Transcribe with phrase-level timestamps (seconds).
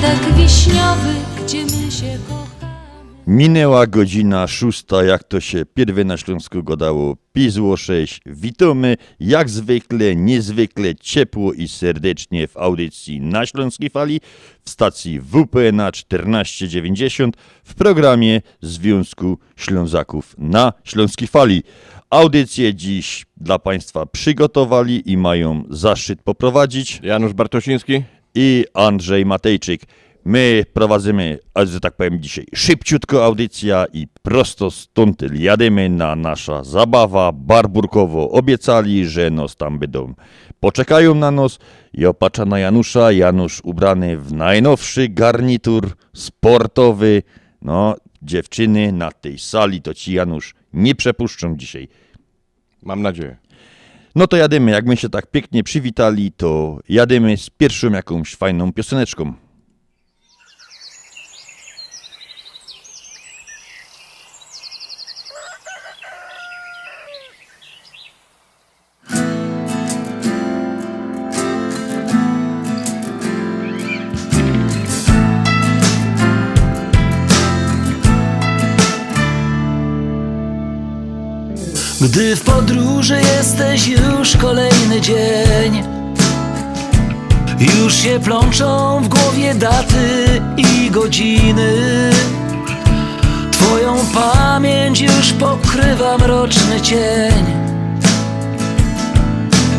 [0.00, 2.74] sadek wiśniowy, gdzie my się kochamy
[3.26, 8.20] Minęła godzina szósta, jak to się pierwy na Śląsku gadało, pisło 6.
[8.26, 14.20] Witamy jak zwykle, niezwykle ciepło i serdecznie w audycji na Śląskiej Fali
[14.64, 21.62] w stacji WPNA 1490 w programie Związku Ślązaków na Śląskiej Fali.
[22.10, 28.02] Audycję dziś dla Państwa przygotowali i mają zaszczyt poprowadzić Janusz Bartosiński.
[28.38, 29.82] I Andrzej Matejczyk.
[30.24, 37.32] My prowadzimy, że tak powiem dzisiaj, szybciutko audycja i prosto stąd jadymy na nasza zabawa.
[37.32, 40.14] Barburkowo obiecali, że nos tam będą.
[40.60, 41.58] Poczekają na nos
[41.92, 43.12] i opacza na Janusza.
[43.12, 47.22] Janusz ubrany w najnowszy garnitur sportowy.
[47.62, 51.88] No, dziewczyny na tej sali to ci Janusz nie przepuszczą dzisiaj.
[52.82, 53.36] Mam nadzieję.
[54.18, 58.72] No to jadymy, jak my się tak pięknie przywitali, to jadymy z pierwszą jakąś fajną
[58.72, 59.34] pioseneczką.
[82.08, 85.82] Gdy w podróży jesteś już kolejny dzień
[87.58, 90.26] Już się plączą w głowie daty
[90.56, 91.72] i godziny.
[93.52, 97.44] Twoją pamięć już pokrywa mroczny cień.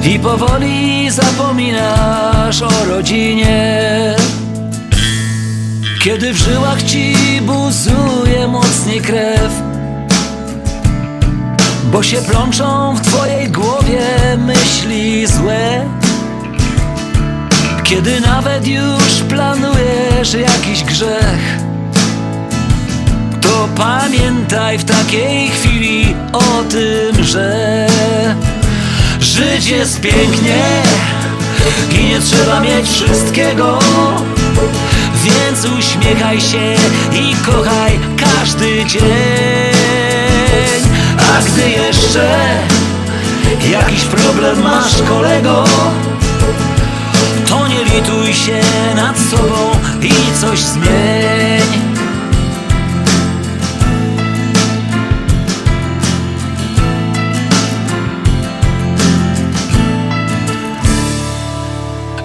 [0.03, 4.15] I powoli zapominasz o rodzinie.
[6.03, 9.68] Kiedy w żyłach ci buzuje mocniej krew
[11.91, 14.07] bo się plączą w twojej głowie
[14.37, 15.85] myśli złe.
[17.83, 21.57] Kiedy nawet już planujesz jakiś grzech
[23.41, 27.87] To pamiętaj w takiej chwili o tym, że
[29.19, 30.63] Żyć jest pięknie
[31.91, 33.79] i nie trzeba mieć wszystkiego.
[35.23, 36.75] Więc uśmiechaj się
[37.13, 39.58] i kochaj każdy dzień
[41.39, 42.39] a gdy jeszcze?
[43.71, 45.63] Jakiś problem masz kolego?
[47.47, 48.61] To nie lituj się
[48.95, 49.71] nad sobą
[50.01, 51.61] i coś zmień.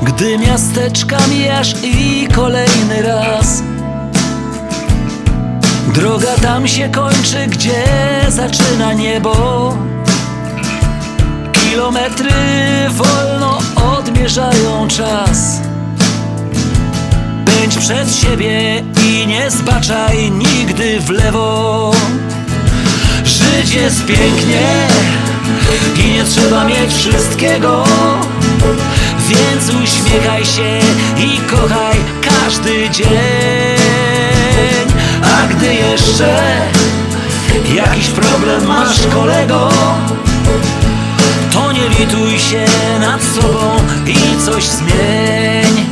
[0.02, 3.62] Gdy miasteczka mijasz i kolejny raz
[5.94, 7.84] Droga tam się kończy, gdzie
[8.28, 9.74] zaczyna niebo.
[11.52, 12.30] Kilometry
[12.90, 13.58] wolno
[13.98, 15.60] odmierzają czas.
[17.44, 21.90] Pędź przed siebie i nie zbaczaj nigdy w lewo.
[23.24, 24.88] Żyć jest pięknie
[26.04, 27.84] i nie trzeba mieć wszystkiego.
[29.28, 30.80] Więc uśmiechaj się
[31.18, 33.73] i kochaj każdy dzień
[35.46, 36.60] gdy jeszcze
[37.74, 39.68] Jakiś problem masz kolego
[41.52, 42.64] To nie lituj się
[43.00, 43.76] nad sobą
[44.06, 45.86] i coś zmień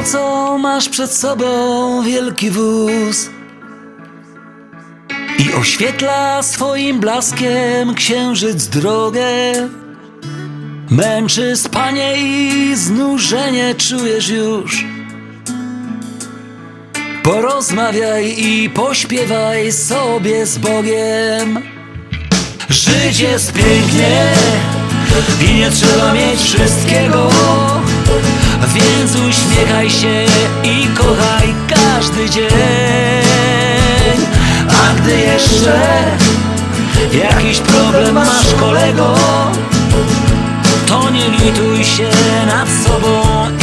[0.00, 3.30] nocą masz przed sobą wielki wóz.
[5.38, 9.28] I oświetla swoim blaskiem księżyc drogę.
[10.90, 14.84] Męczy spanie i znużenie czujesz już.
[17.22, 21.62] Porozmawiaj i pośpiewaj sobie z Bogiem.
[22.68, 24.32] Żyć jest pięknie
[25.50, 27.30] i nie trzeba mieć wszystkiego
[28.68, 30.26] Więc uśmiechaj się
[30.64, 32.50] i kochaj każdy dzień.
[34.68, 35.80] A gdy jeszcze
[37.12, 39.14] jakiś problem masz kolego
[40.86, 42.10] To nie lituj się
[42.46, 43.22] nad sobą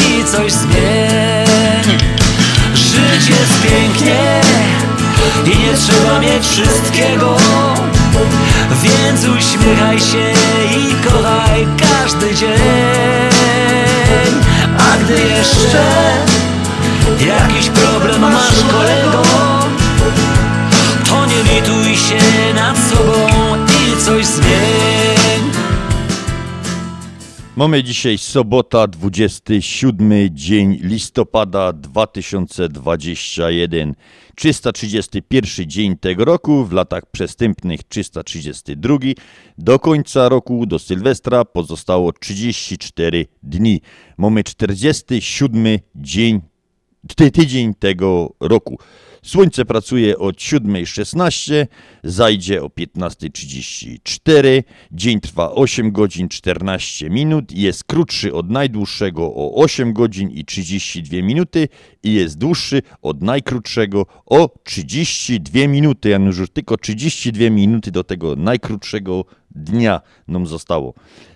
[0.10, 1.98] i coś zmień.
[2.74, 4.42] Żyć jest pięknie
[5.46, 7.38] i nie trzeba mieć wszystkiego.
[8.84, 10.34] Więc uśmiechaj się
[10.78, 13.28] i kochaj każdy dzień
[15.04, 15.84] gdy jeszcze
[17.20, 19.24] jakiś problem masz kolego
[21.10, 23.28] To nie lituj się nad sobą
[23.68, 24.97] i coś zmień
[27.58, 33.96] Mamy dzisiaj sobota, 27 dzień listopada 2021.
[34.36, 38.98] 331 dzień tego roku, w latach przestępnych 332.
[39.58, 43.82] Do końca roku, do Sylwestra pozostało 34 dni.
[44.18, 46.42] Mamy 47 dzień,
[47.16, 48.78] ty- tydzień tego roku.
[49.28, 51.68] Słońce pracuje od 7.16,
[52.04, 59.94] zajdzie o 15.34, dzień trwa 8 godzin 14 minut jest krótszy od najdłuższego o 8
[59.94, 61.68] godzin i 32 minuty
[62.04, 66.10] i jest dłuższy od najkrótszego o 32 minuty.
[66.10, 70.94] Ja już tylko 32 minuty do tego najkrótszego dnia nam zostało.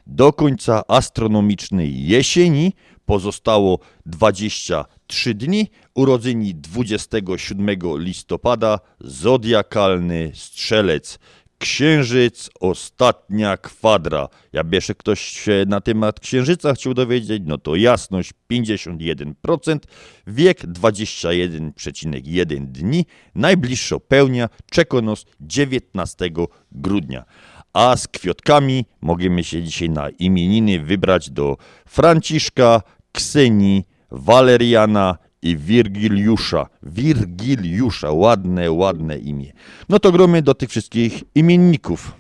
[0.07, 2.73] Do końca astronomicznej jesieni
[3.05, 5.67] pozostało 23 dni.
[5.95, 11.19] Urodzeni 27 listopada, zodiakalny strzelec.
[11.57, 14.27] Księżyc, ostatnia kwadra.
[14.53, 19.79] Ja jeszcze ktoś się na temat księżyca chciał dowiedzieć, no to jasność 51%,
[20.27, 23.05] wiek 21,1 dni,
[23.35, 26.29] najbliższa pełnia Czekonos 19
[26.71, 27.25] grudnia.
[27.73, 32.81] A z kwiatkami możemy się dzisiaj na imieniny wybrać do Franciszka,
[33.11, 36.67] Ksenii, Waleriana i Wirgiliusza.
[36.83, 39.53] Wirgiliusza, ładne, ładne imię.
[39.89, 42.11] No to gromy do tych wszystkich imienników.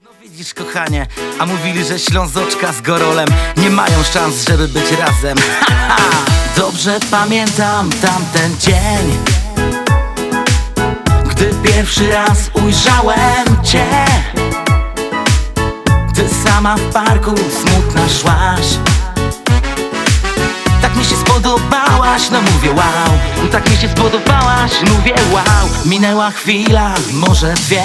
[0.00, 1.06] No widzisz kochanie,
[1.38, 6.26] a mówili, że Ślązoczka z Gorolem nie mają szans, żeby być razem Haha,
[6.56, 9.36] Dobrze pamiętam tamten dzień
[11.30, 13.86] Gdy pierwszy raz ujrzałem Cię
[16.16, 18.66] Ty sama w parku smutna szłaś.
[20.82, 23.18] Tak mi się spodobałaś, no mówię wow.
[23.52, 25.68] Tak mi się spodobałaś, mówię wow.
[25.84, 27.84] Minęła chwila, może dwie.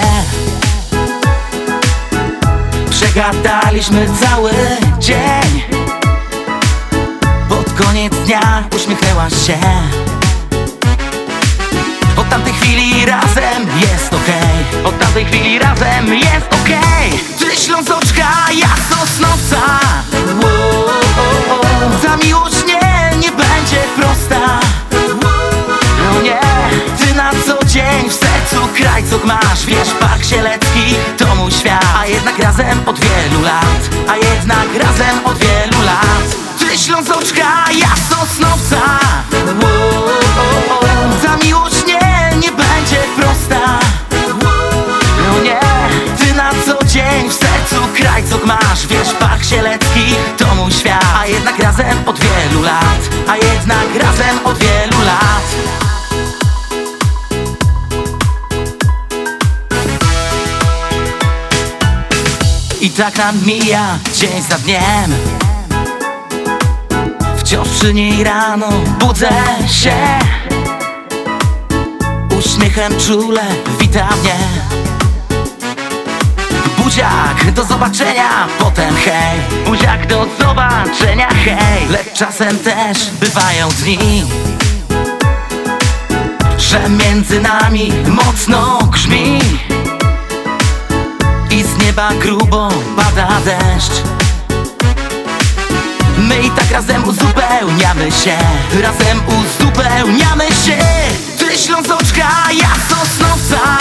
[2.90, 4.52] Przegadaliśmy cały
[4.98, 5.62] dzień.
[7.48, 9.58] Pod koniec dnia uśmiechnęłaś się.
[12.16, 14.84] Od tamtej chwili razem jest okej.
[14.84, 17.20] Od tamtej chwili razem jest okej.
[17.38, 19.60] Ty Ślązoczka, ja Sosnowca.
[22.02, 24.60] Ta miłość nie, nie będzie prosta.
[26.14, 26.40] No nie,
[26.98, 29.66] ty na co dzień w sercu krajców masz.
[29.66, 31.84] Wiesz, Park Sielecki to mój świat.
[31.98, 36.36] A jednak razem od wielu lat A jednak razem od wielu lat.
[36.58, 38.80] Ty Ślązoczka, ja Sosnowca.
[41.22, 43.51] Ta miłość nie, nie będzie prosta
[48.02, 51.04] krajców masz Wiesz, Park Sielecki to mój świat.
[51.20, 55.42] A jednak razem od wielu lat A jednak razem od wielu lat.
[62.80, 65.12] I tak nam mija dzień za dniem.
[67.36, 68.68] Wciąż przy niej rano
[68.98, 69.30] budzę
[69.70, 70.18] się.
[72.38, 73.42] Uśmiechem czule
[73.80, 74.51] wita mnie
[76.92, 79.40] Buziak, do zobaczenia, potem hej.
[79.64, 81.88] Buziak, do zobaczenia, hej.
[81.88, 84.24] Lecz czasem też bywają dni
[86.58, 89.38] Że między nami mocno grzmi.
[91.50, 94.02] I z nieba grubo pada deszcz.
[96.18, 98.36] My i tak razem uzupełniamy się.
[98.82, 100.78] Razem uzupełniamy się.
[101.38, 103.78] Ty Ślązoczka, ja Sosnowca.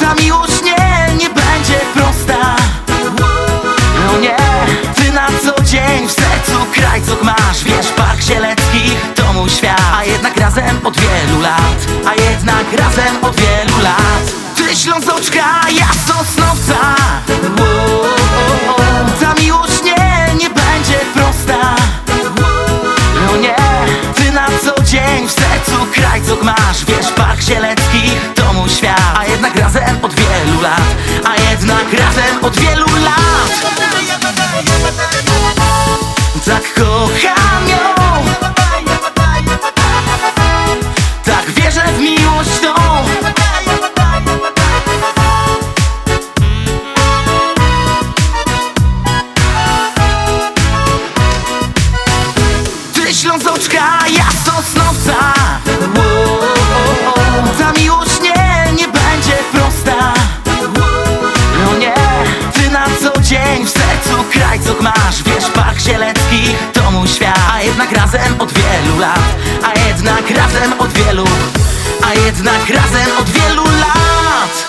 [0.00, 0.49] Ta miłość
[6.70, 9.80] w sercu kraj co masz Wiesz, Park Zielecki to mój świat.
[9.94, 14.24] A jednak razem od wielu lat A jednak razem od wielu lat.
[14.56, 16.94] Ty Ślązoczka, ja Sosnowca.
[19.20, 21.76] Ta miłość nie, nie będzie prosta.
[23.26, 23.56] No nie,
[24.14, 29.18] ty na co dzień w sercu kraj co masz Wiesz, Park Zielecki to mój świat.
[29.18, 33.79] A jednak razem od wielu lat A jednak razem od wielu lat
[36.50, 37.39] Tak kocham
[70.90, 71.24] od wielu
[72.02, 74.66] A jednak razem od wielu lat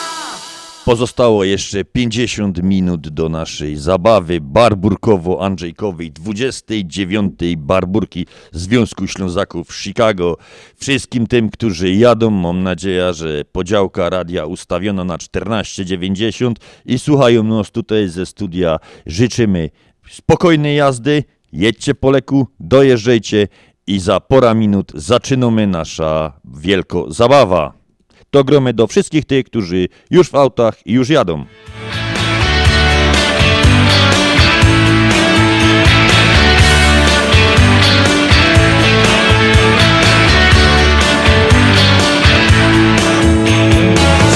[0.85, 7.39] Pozostało jeszcze 50 minut do naszej zabawy barburkowo-andrzejkowej 29.
[7.57, 10.37] barburki Związku Ślązaków Chicago.
[10.75, 16.53] Wszystkim tym, którzy jadą, mam nadzieję, że podziałka radia ustawiono na 14,90
[16.85, 18.77] i słuchają nas tutaj ze studia.
[19.05, 19.69] Życzymy
[20.09, 21.23] spokojnej jazdy,
[21.53, 23.47] jedźcie po leku, dojeżdżajcie
[23.91, 27.74] i za pora minut zaczynamy nasza wielko zabawa.
[28.29, 31.45] To gromy do wszystkich tych, którzy już w autach i już jadą.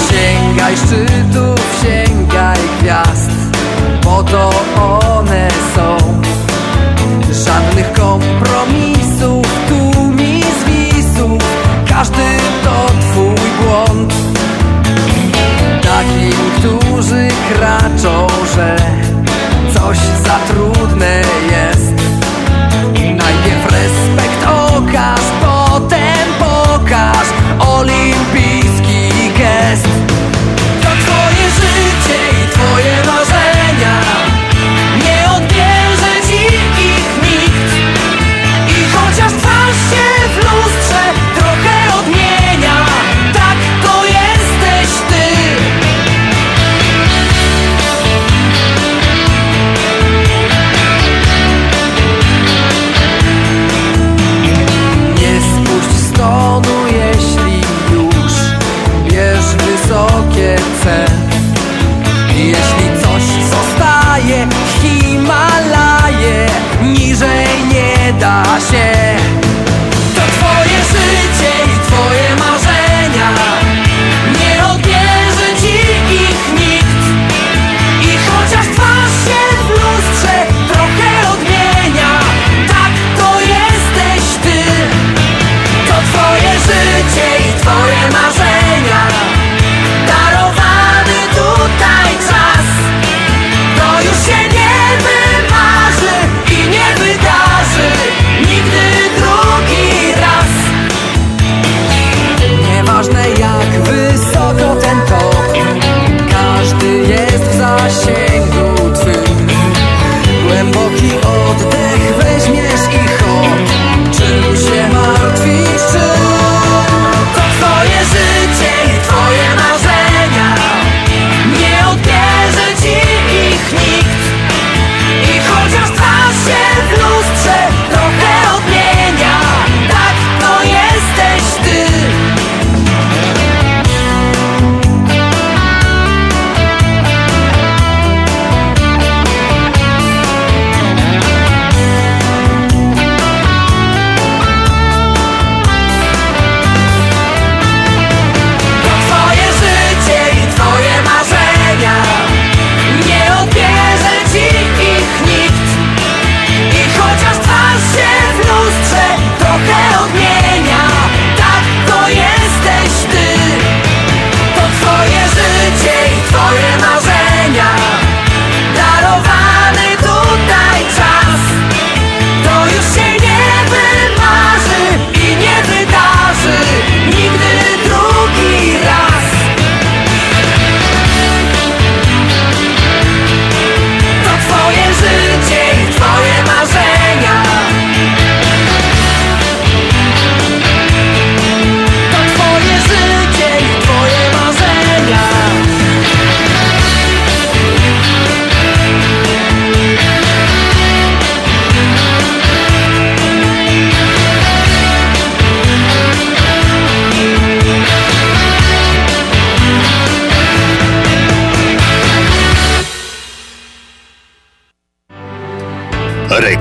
[0.10, 3.32] Sięgaj szczytów, sięgaj gwiazd,
[4.04, 4.50] bo to
[5.20, 5.98] one są.
[7.46, 8.95] Żadnych kompromisów,
[11.98, 14.14] każdy to twój błąd.
[15.82, 18.75] Takim, którzy kraczą, że
[19.74, 21.22] coś za trudne
[21.52, 21.94] jest.
[22.96, 27.28] Najpierw respekt okaż, potem pokaż
[27.60, 28.45] olimpijski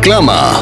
[0.04, 0.60] Reklama.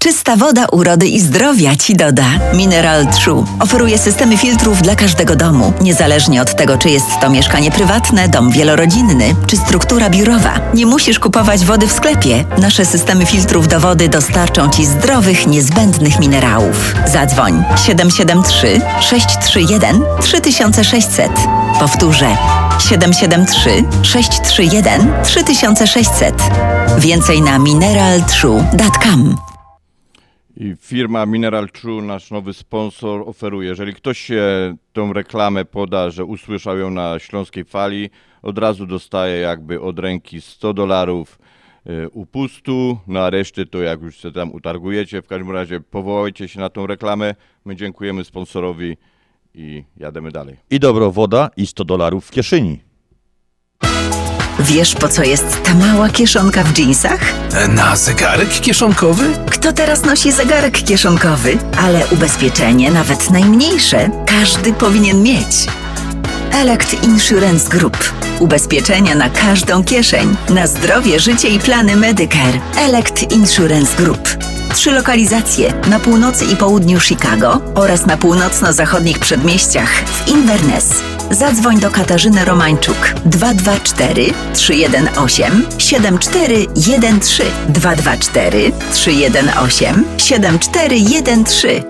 [0.00, 2.24] Czysta woda urody i zdrowia ci doda.
[2.54, 7.70] Mineral True oferuje systemy filtrów dla każdego domu, niezależnie od tego, czy jest to mieszkanie
[7.70, 10.60] prywatne, dom wielorodzinny, czy struktura biurowa.
[10.74, 12.44] Nie musisz kupować wody w sklepie.
[12.58, 16.94] Nasze systemy filtrów do wody dostarczą ci zdrowych, niezbędnych minerałów.
[17.06, 21.30] Zadzwoń 773 631 3600.
[21.80, 22.36] Powtórzę
[22.80, 23.70] 773
[24.02, 26.34] 631 3600.
[26.98, 29.34] Więcej na mineraltrue.com.
[30.56, 33.68] I firma Mineral True, nasz nowy sponsor, oferuje.
[33.68, 38.10] Jeżeli ktoś się tą reklamę poda, że usłyszał ją na śląskiej fali,
[38.42, 41.38] od razu dostaje jakby od ręki 100 dolarów
[41.86, 45.22] y, upustu, no a reszty to jak już się tam utargujecie.
[45.22, 47.34] W każdym razie powołajcie się na tą reklamę.
[47.64, 48.96] My dziękujemy sponsorowi
[49.54, 50.56] i jademy dalej.
[50.70, 52.80] I dobro woda i 100 dolarów w kieszeni.
[54.60, 57.20] Wiesz, po co jest ta mała kieszonka w dżinsach?
[57.68, 59.24] Na zegarek kieszonkowy?
[59.50, 61.58] Kto teraz nosi zegarek kieszonkowy?
[61.78, 65.66] Ale ubezpieczenie, nawet najmniejsze, każdy powinien mieć.
[66.52, 68.12] Elect Insurance Group.
[68.40, 70.36] Ubezpieczenia na każdą kieszeń.
[70.48, 72.60] Na zdrowie, życie i plany Medicare.
[72.76, 74.28] Elect Insurance Group.
[74.74, 80.94] Trzy lokalizacje na północy i południu Chicago oraz na północno-zachodnich przedmieściach w Inverness.
[81.30, 91.89] Zadzwoń do Katarzyny Romańczuk 224 318 7413 224 318 7413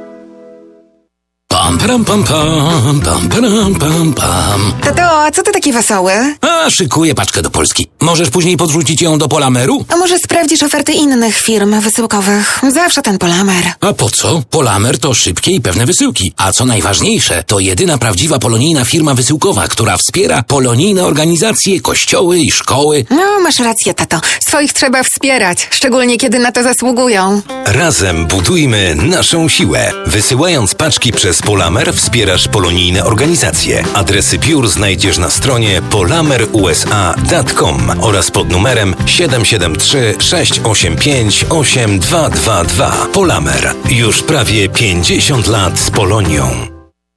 [1.60, 4.72] Pam, pam, pam, pam, pam, pam, pam, pam.
[4.82, 6.12] Tato, a co ty taki wesoły?
[6.40, 7.88] A, szykuję paczkę do Polski.
[8.00, 9.84] Możesz później podrzucić ją do Polameru?
[9.88, 12.60] A może sprawdzisz oferty innych firm wysyłkowych?
[12.68, 13.64] Zawsze ten Polamer.
[13.80, 14.42] A po co?
[14.50, 16.32] Polamer to szybkie i pewne wysyłki.
[16.36, 22.50] A co najważniejsze, to jedyna prawdziwa polonijna firma wysyłkowa, która wspiera polonijne organizacje, kościoły i
[22.50, 23.04] szkoły.
[23.10, 24.20] No, masz rację, tato.
[24.48, 27.42] Swoich trzeba wspierać, szczególnie kiedy na to zasługują.
[27.66, 29.92] Razem budujmy naszą siłę.
[30.06, 33.84] Wysyłając paczki przez Polamer wspierasz polonijne organizacje.
[33.94, 43.06] Adresy biur znajdziesz na stronie polamerusa.com oraz pod numerem 773 685 8222.
[43.12, 43.72] Polamer.
[43.88, 46.79] Już prawie 50 lat z Polonią.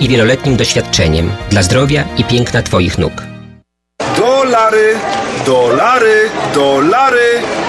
[0.00, 3.12] i wieloletnim doświadczeniem dla zdrowia i piękna Twoich nóg.
[4.16, 4.94] Dolary,
[5.46, 7.30] dolary, dolary,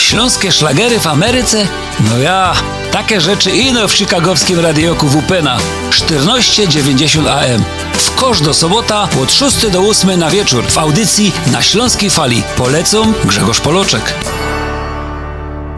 [0.00, 1.66] Śląskie szlagery w Ameryce?
[2.00, 2.52] No ja,
[2.92, 5.58] takie rzeczy ino w chicagowskim radioku WPNA
[5.90, 7.64] 1490 AM.
[7.92, 12.42] W kosz do sobota od 6 do 8 na wieczór w audycji na Śląskiej Fali.
[12.56, 14.14] Polecą Grzegorz Poloczek.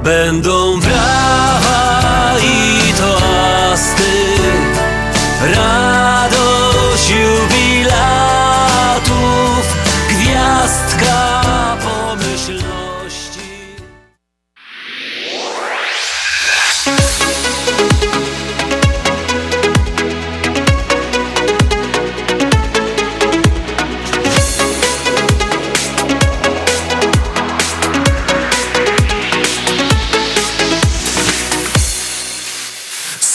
[0.03, 4.37] Będą brawa i toasty,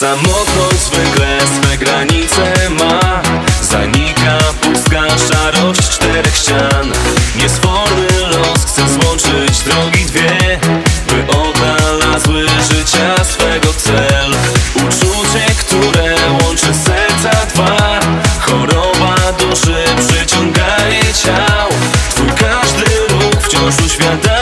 [0.03, 3.21] Samotność zwykle swe granice ma.
[3.61, 6.91] Zanika pustka szarość czterech ścian.
[7.35, 10.59] Niesforny los chce złączyć drogi dwie
[11.07, 14.31] By odnalazły życia swego cel.
[14.75, 17.99] Uczucie, które łączy serca dwa.
[18.39, 21.69] Choroba duszy, przyciąganie ciał.
[22.09, 24.32] Twój każdy ruch wciąż uświadamia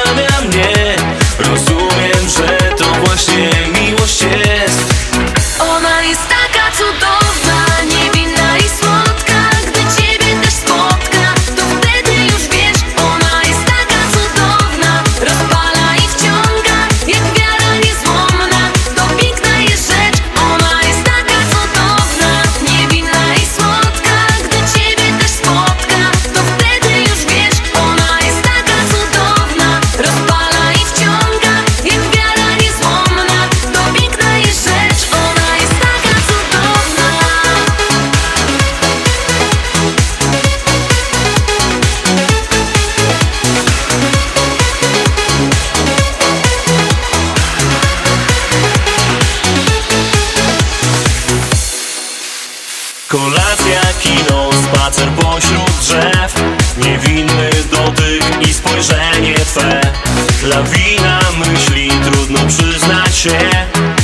[61.38, 63.40] myśli, trudno przyznać się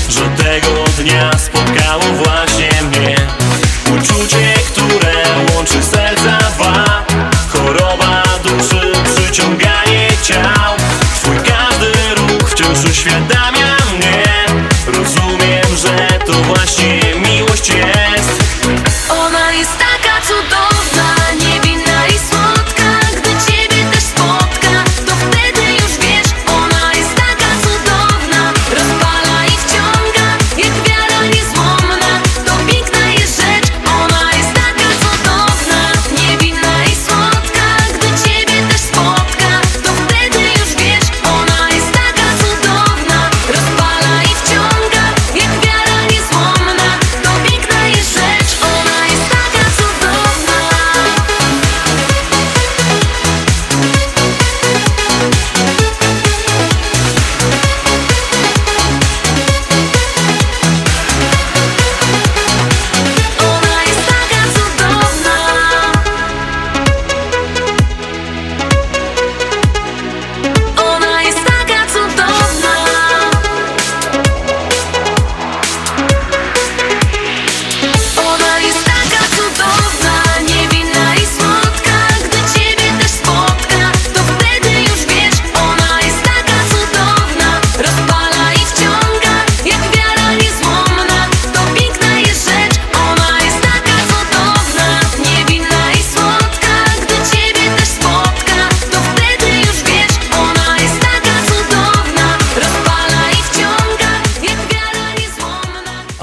[0.09, 2.36] Że tego dnia spotkało właśnie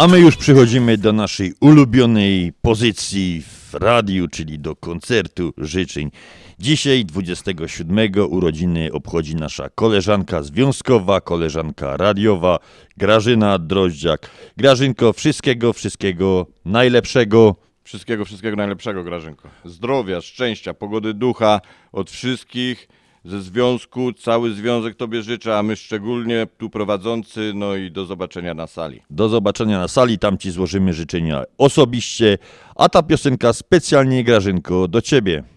[0.04, 6.10] A my już przychodzimy do naszej ulubionej pozycji w radiu, czyli do koncertu życzeń.
[6.58, 12.58] Dzisiaj, 27, urodziny obchodzi nasza koleżanka związkowa, koleżanka radiowa,
[12.96, 14.30] Grażyna Droździak.
[14.56, 17.56] Grażynko, wszystkiego, wszystkiego najlepszego.
[17.84, 19.48] Wszystkiego, wszystkiego najlepszego, Grażynko.
[19.64, 21.60] Zdrowia, szczęścia, pogody ducha
[21.92, 22.88] od wszystkich
[23.24, 24.12] ze związku.
[24.12, 27.52] Cały związek Tobie życzę, a my szczególnie tu prowadzący.
[27.54, 29.00] No i do zobaczenia na sali.
[29.10, 32.38] Do zobaczenia na sali, tam Ci złożymy życzenia osobiście,
[32.76, 35.53] a ta piosenka specjalnie, Grażynko, do Ciebie.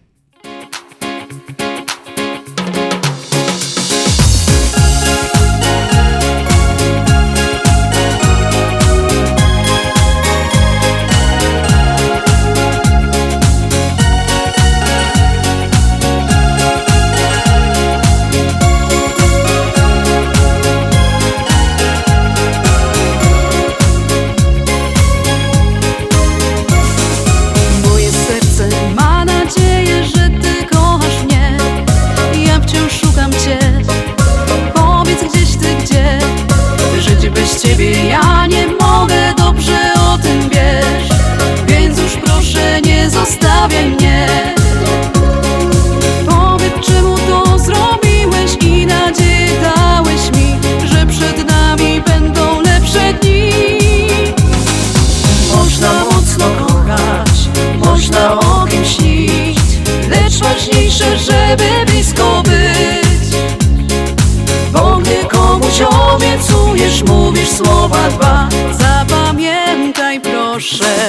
[70.68, 71.08] Proszę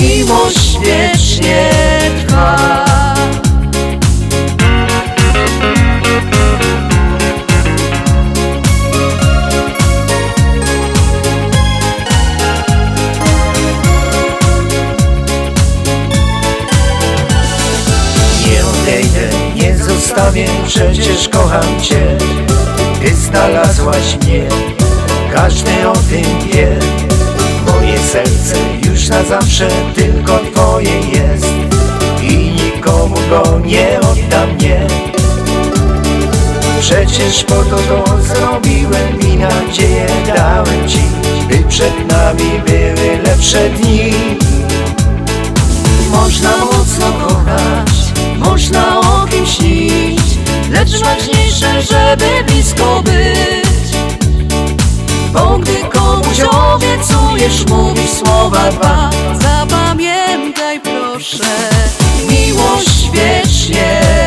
[0.00, 1.70] Miłość wiecznie
[2.26, 2.84] trwa.
[18.46, 22.16] Nie odejdę, nie zostawię, przecież kocham Cię.
[23.02, 24.48] Ty znalazłaś mnie,
[25.34, 26.78] każdy o tym wie.
[27.66, 28.67] Moje serce
[29.10, 31.46] na zawsze tylko Twoje jest.
[32.22, 34.86] I nikomu go nie oddam, nie
[36.80, 41.00] Przecież po to to zrobiłem i nadzieję dałem Ci
[41.48, 44.12] By przed nami były lepsze dni.
[46.10, 47.92] Można mocno kochać,
[48.38, 50.20] można o kimś śnić
[50.70, 53.37] Lecz ważniejsze, żeby blisko być
[56.38, 59.10] komuś obiecujesz, mówisz słowa dwa.
[59.40, 61.70] Zapamiętaj proszę,
[62.30, 64.17] miłość wiecznie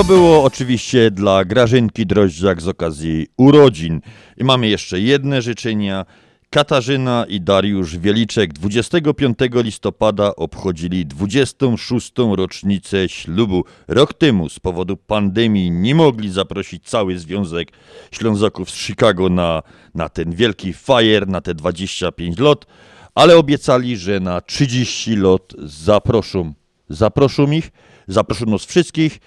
[0.00, 4.00] To było oczywiście dla Grażynki Droździak z okazji urodzin.
[4.36, 6.06] I mamy jeszcze jedne życzenia.
[6.50, 12.12] Katarzyna i Dariusz Wieliczek 25 listopada obchodzili 26.
[12.36, 13.64] rocznicę ślubu.
[13.88, 17.72] Rok temu z powodu pandemii nie mogli zaprosić cały Związek
[18.10, 19.62] Ślązaków z Chicago na,
[19.94, 22.66] na ten wielki fire, na te 25 lot,
[23.14, 26.52] ale obiecali, że na 30 lot zaproszą.
[26.88, 27.70] Zaproszą ich,
[28.08, 29.18] zaproszą nas wszystkich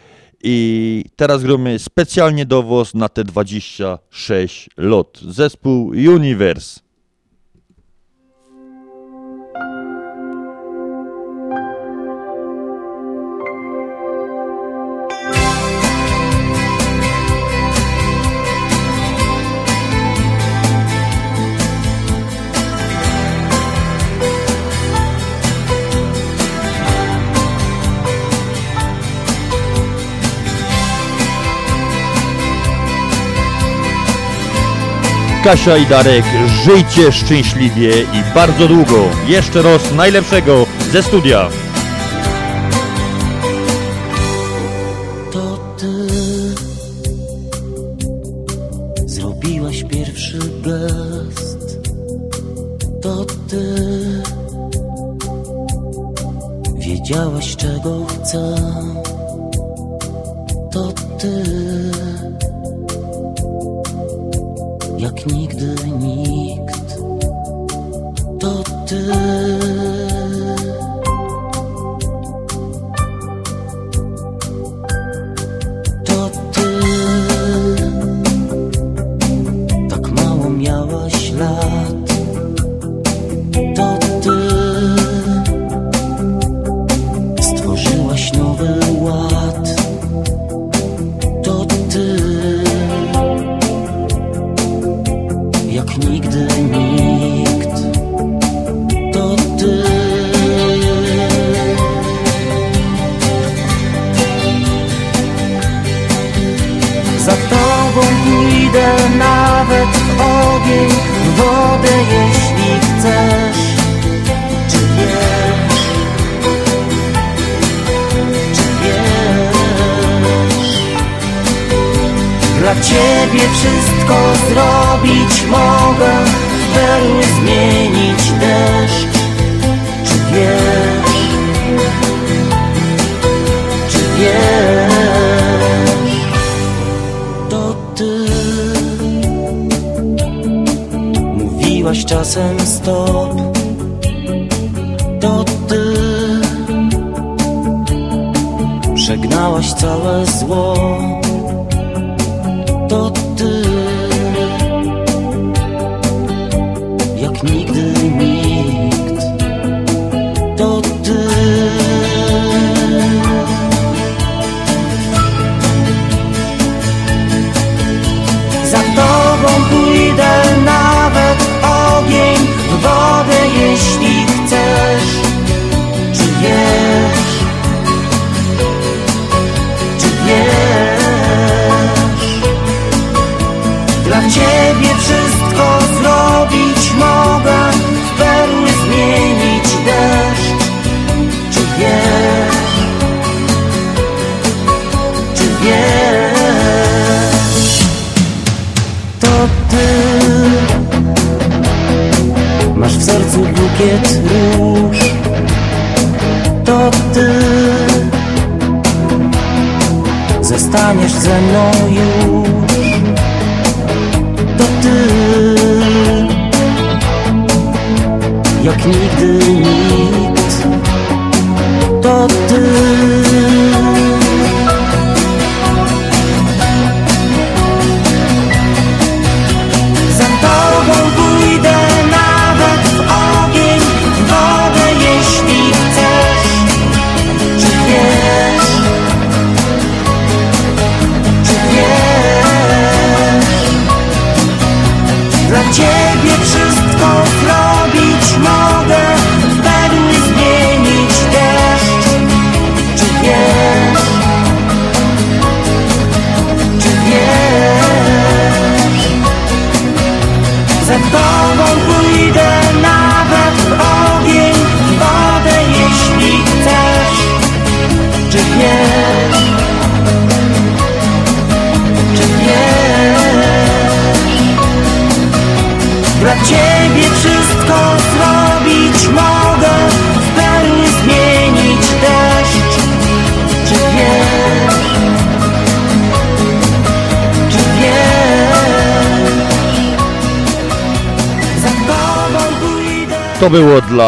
[0.44, 5.20] i teraz gramy specjalnie dowóz na te 26 lot.
[5.28, 6.80] Zespół Universe.
[35.44, 36.26] Kasia i Darek,
[36.64, 39.06] żyjcie szczęśliwie i bardzo długo.
[39.28, 41.50] Jeszcze raz najlepszego ze studia.
[45.32, 46.08] To ty
[49.06, 51.80] zrobiłaś pierwszy gest.
[53.02, 53.76] To ty
[56.78, 58.56] wiedziałaś czego chcę.
[60.72, 61.44] To ty
[65.04, 66.98] jak nigdy nikt.
[68.40, 69.83] To ty.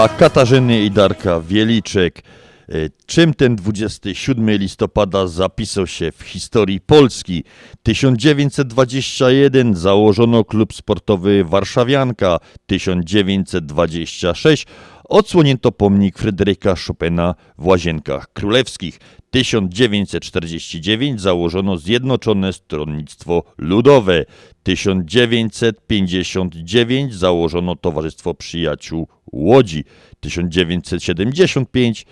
[0.10, 2.24] Katarzyny i Darka Wieliczek.
[2.70, 2.74] E,
[3.06, 7.44] Czym ten 27 listopada zapisał się w historii Polski?
[7.84, 12.40] 1921 założono klub sportowy Warszawianka.
[12.66, 14.68] 1926
[15.16, 19.00] odsłonięto pomnik Fryderyka Chopina w Łazienkach Królewskich.
[19.30, 24.26] 1949 założono Zjednoczone Stronnictwo Ludowe.
[24.64, 29.84] 1959 założono Towarzystwo Przyjaciół Łodzi.
[30.20, 32.06] 1975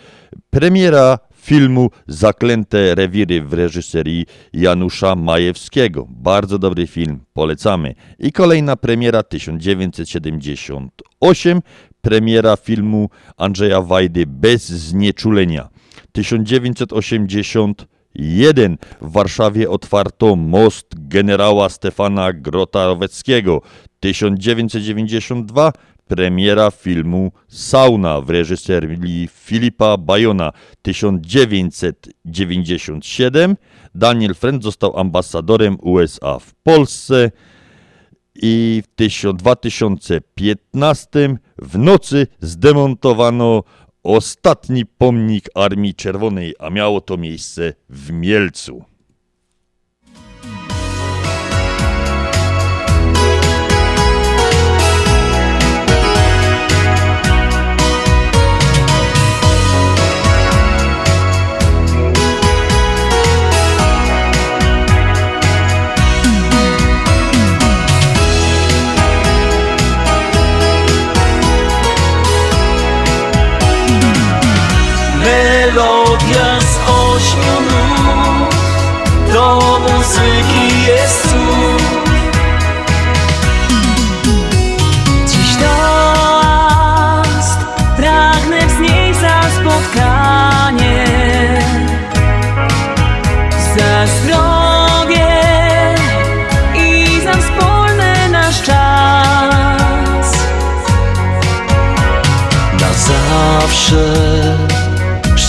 [0.49, 6.07] premiera filmu Zaklęte rewiry w reżyserii Janusza Majewskiego.
[6.09, 7.95] Bardzo dobry film, polecamy.
[8.19, 11.61] I kolejna premiera 1978,
[12.03, 15.69] premiera filmu Andrzeja Wajdy Bez znieczulenia.
[16.11, 23.61] 1981 w Warszawie otwarto most generała Stefana Grotaroweckiego.
[23.99, 25.73] 1992
[26.07, 30.51] premiera filmu Sauna w reżyserii Filipa Bajona.
[30.81, 33.55] 1997
[33.95, 37.31] Daniel Friend został ambasadorem USA w Polsce
[38.35, 38.95] i w
[39.33, 43.63] 2015 w nocy zdemontowano
[44.03, 48.92] ostatni pomnik Armii Czerwonej, a miało to miejsce w Mielcu.
[75.65, 77.57] Melodia z ośmiu
[79.33, 81.42] Do muzyki jest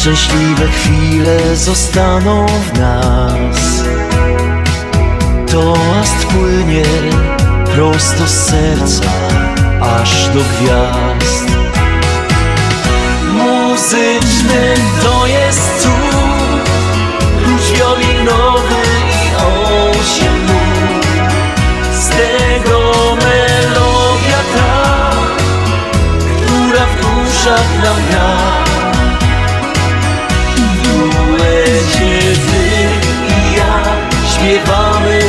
[0.04, 3.84] szczęśliwe chwile zostaną w nas.
[5.52, 6.84] Toast płynie
[7.74, 9.10] prosto z serca,
[10.00, 11.46] aż do gwiazd.
[13.32, 16.70] Muzyczny to jest cud,
[17.44, 20.46] klucz wiolinowy i osiem.
[21.92, 22.80] Z tego
[23.16, 25.10] melodia ta,
[26.46, 28.63] która w duszach nam gra.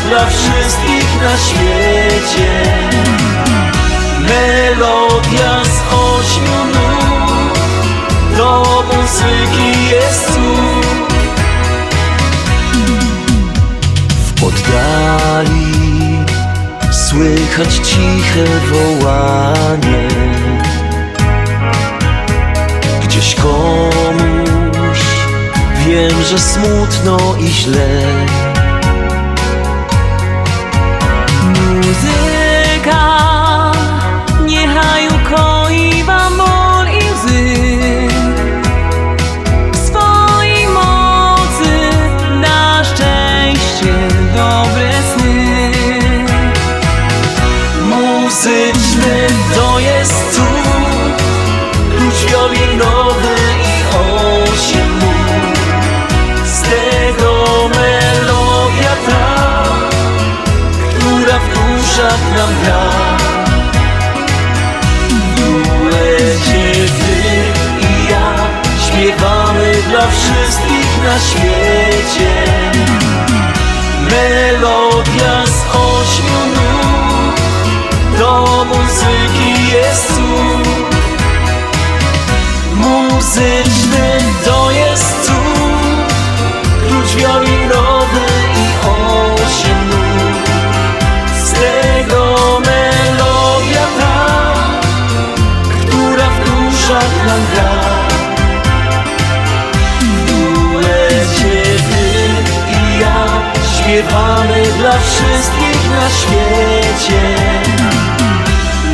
[0.10, 2.64] Dla wszystkich na świecie.
[4.20, 7.60] Melodia z ośmiu nut
[8.38, 10.32] do muzyki jest.
[14.26, 16.26] W oddali
[16.92, 20.08] słychać ciche wołanie.
[23.04, 25.00] Gdzieś komuś
[25.86, 28.26] wiem, że smutno i źle.
[31.96, 32.35] Muzyka
[71.06, 72.34] na świecie.
[74.12, 77.42] Melodia z ośmiu nut
[78.20, 80.96] do muzyki jest cud.
[82.76, 83.65] Muzyczny
[106.06, 107.22] na świecie.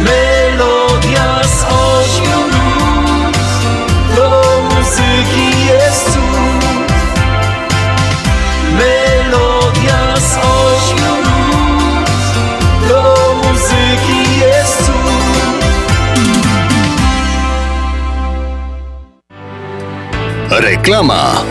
[0.03, 3.38] Melodia z ośmiu nut
[4.16, 6.18] do muzyki jest.
[8.74, 10.20] Melodia
[12.89, 14.41] do muzyki.
[20.49, 21.51] Reklama.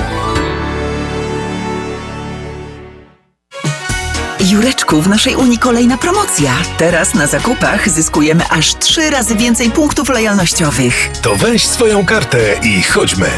[4.99, 6.53] W naszej Unii kolejna promocja.
[6.79, 11.11] Teraz na zakupach zyskujemy aż trzy razy więcej punktów lojalnościowych.
[11.23, 13.31] To weź swoją kartę i chodźmy.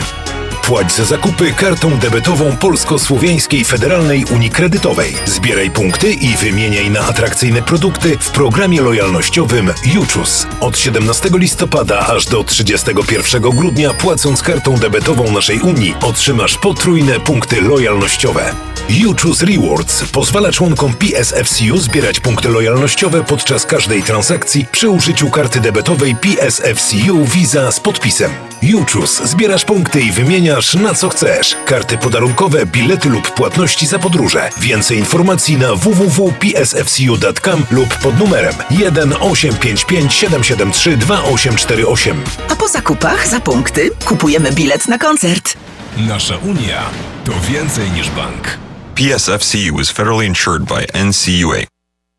[0.63, 5.15] Płać za zakupy kartą debetową Polsko-Słowiańskiej Federalnej Unii Kredytowej.
[5.25, 10.47] Zbieraj punkty i wymieniaj na atrakcyjne produkty w programie lojalnościowym Juczus.
[10.61, 17.61] Od 17 listopada aż do 31 grudnia płacąc kartą debetową naszej Unii otrzymasz potrójne punkty
[17.61, 18.72] lojalnościowe.
[18.89, 26.17] Juczus Rewards pozwala członkom PSFCU zbierać punkty lojalnościowe podczas każdej transakcji przy użyciu karty debetowej
[26.17, 28.31] PSFCU Visa z podpisem.
[28.63, 31.57] Juczus zbierasz punkty i wymieniasz na co chcesz.
[31.67, 34.51] Karty podarunkowe, bilety lub płatności za podróże.
[34.61, 42.23] Więcej informacji na www.psfcu.com lub pod numerem 1 855 773 2848.
[42.49, 45.57] A po zakupach za punkty kupujemy bilet na koncert.
[45.97, 46.83] Nasza Unia
[47.25, 48.59] to więcej niż bank.
[49.03, 51.72] PSFCU is federally insured by NCUA.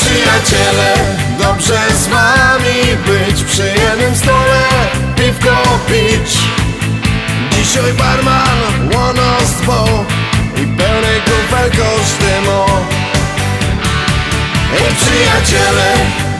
[0.00, 0.94] przyjaciele,
[1.38, 4.62] dobrze z wami być Przy jednym stole
[5.16, 6.38] piwko pić.
[7.52, 8.58] Dzisiaj barman
[8.94, 10.04] łonostwo
[10.56, 12.66] I pełny kufel kosztymo
[14.70, 15.92] Hej przyjaciele,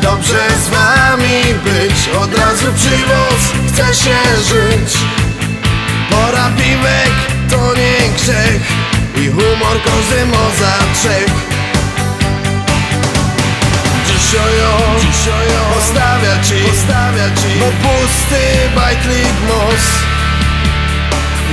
[0.03, 4.99] dobrze z wami być Od razu przywóz, chce się żyć.
[6.11, 7.13] Pora piwek
[7.51, 8.63] to nie grzech
[9.17, 10.49] I humor każdy ma
[14.29, 17.59] za trzech Dzisiojo, dzisiojo Postawia ci, postawia ci.
[17.59, 19.85] Bo pusty bajtlik nos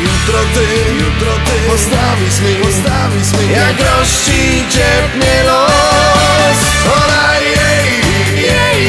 [0.03, 1.69] Jutro ty, jutro ty.
[1.69, 3.53] Postawisz mi, postawisz mi.
[3.53, 6.59] Jak rości ciepnie los.
[6.95, 7.87] Ona jej,
[8.35, 8.81] jej,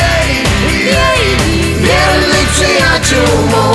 [0.00, 0.30] jej,
[0.84, 1.36] jej.
[1.80, 3.72] Wiernych przyjaciół mą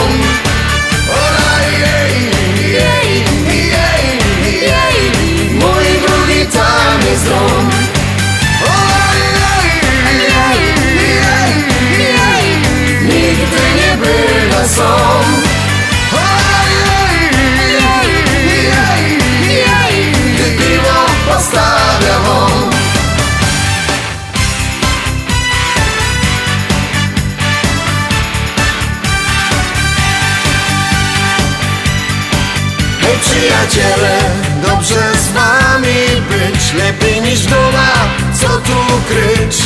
[33.01, 34.19] Hej przyjaciele,
[34.67, 37.93] dobrze z wami być Lepiej niż duma,
[38.41, 39.57] co tu kryć?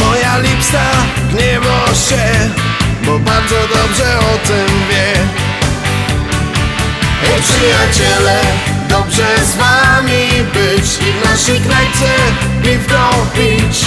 [0.00, 0.90] Moja lipsta
[1.32, 2.67] gniewa się
[3.08, 5.12] Bo bardzo dobrze o tym wie.
[7.22, 8.40] Hej przyjaciele,
[8.88, 12.14] dobrze z wami być I w naszej knajpce
[12.62, 13.86] piwko pić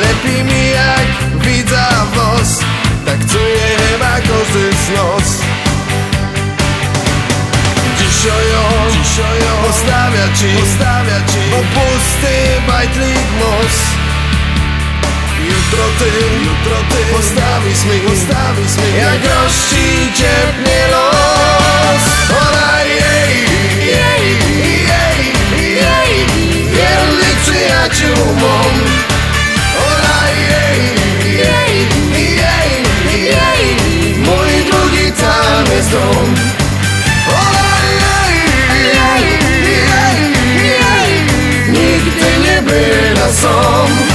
[0.00, 1.06] Lepiej mi jak
[1.40, 2.60] widza was
[3.06, 5.28] Tak czuje chyba każdy z nos.
[7.98, 11.50] Dzisiojo, dzisiojo Postawia ci, postawia ci.
[11.50, 14.01] Bo pusty bajtlik most
[15.72, 16.10] Jutro ty,
[16.44, 22.02] jutro ty Postawisz mi, postawisz mi Jak rości ciepnie los
[22.42, 23.34] Ona jej,
[23.80, 24.26] jej,
[24.90, 25.32] jej,
[25.74, 26.26] jej
[26.72, 28.60] Wiernych przyjaciół mą
[29.88, 30.80] Ona jej,
[31.24, 32.72] jej, jej,
[33.24, 33.76] jej
[34.18, 35.12] Mój drugi
[35.74, 36.34] jest dom
[37.28, 38.36] Ona jej,
[38.84, 39.26] jej,
[39.64, 40.20] jej,
[40.64, 41.24] jej
[41.68, 44.11] Nigdy nie była są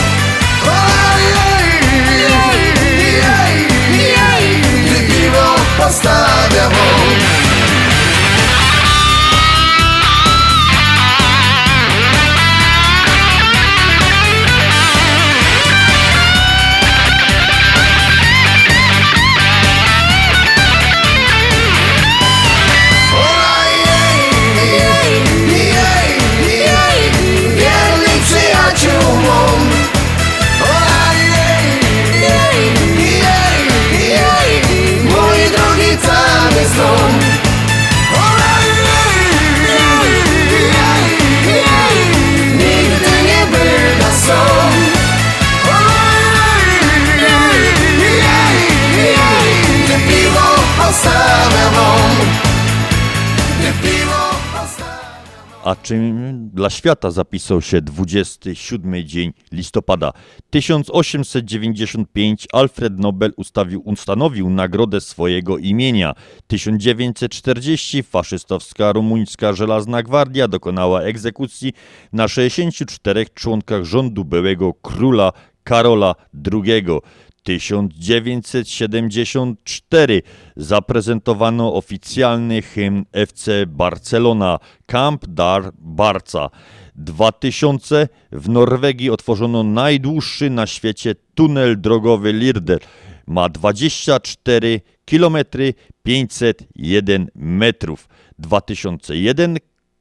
[55.68, 60.13] A czym dla świata zapisał się 27 dzień listopada
[60.49, 66.13] 1895 Alfred Nobel ustawił, ustanowił nagrodę swojego imienia.
[66.47, 71.74] 1940 faszystowska rumuńska żelazna gwardia dokonała egzekucji
[72.13, 75.32] na 64 członkach rządu byłego króla
[75.63, 76.15] Karola
[76.51, 76.86] II.
[77.48, 80.22] 1974
[80.56, 86.50] zaprezentowano oficjalny hymn FC Barcelona Camp Dar Barca.
[86.95, 92.80] 2000 w Norwegii otworzono najdłuższy na świecie tunel drogowy Lirder.
[93.28, 95.38] Ma 24 km
[96.04, 98.10] 501 metrów.
[98.39, 99.58] 2001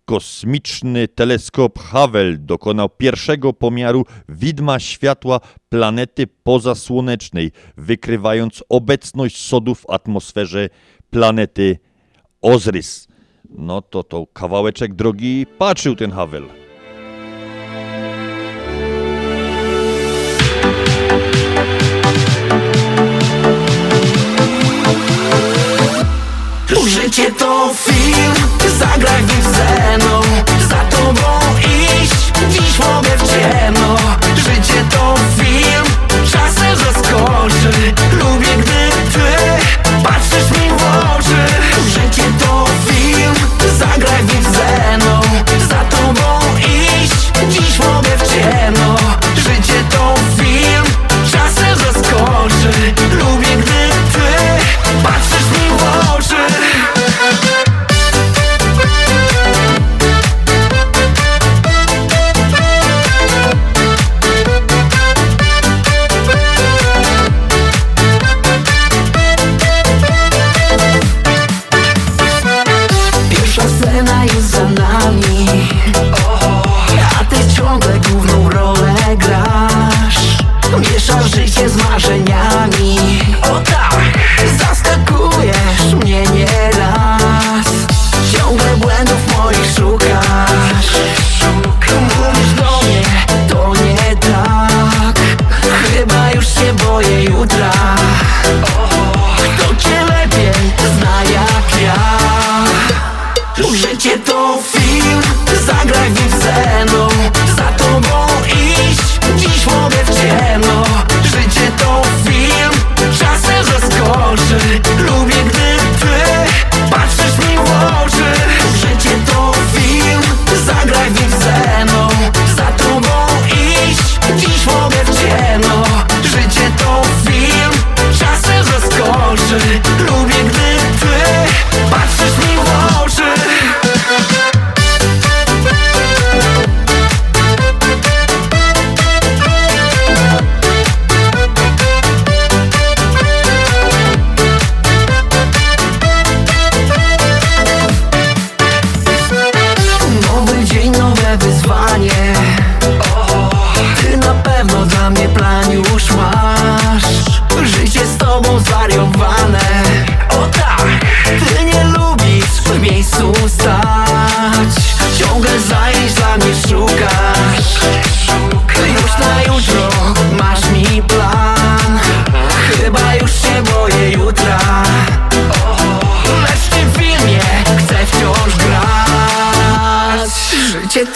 [0.07, 10.69] kosmiczny teleskop Hubble dokonał pierwszego pomiaru widma światła planety pozasłonecznej, wykrywając obecność sodu w atmosferze
[11.11, 11.79] planety
[12.43, 13.09] Ozrys.
[13.51, 16.67] No to to kawałeczek drogi patrzył ten Hubble.
[26.87, 28.46] Życie to film,
[28.79, 30.21] zagraj w nim ze mną.
[30.69, 33.97] Za tobą iść, dziś mogę w ciemno.
[34.37, 35.46] Życie to film,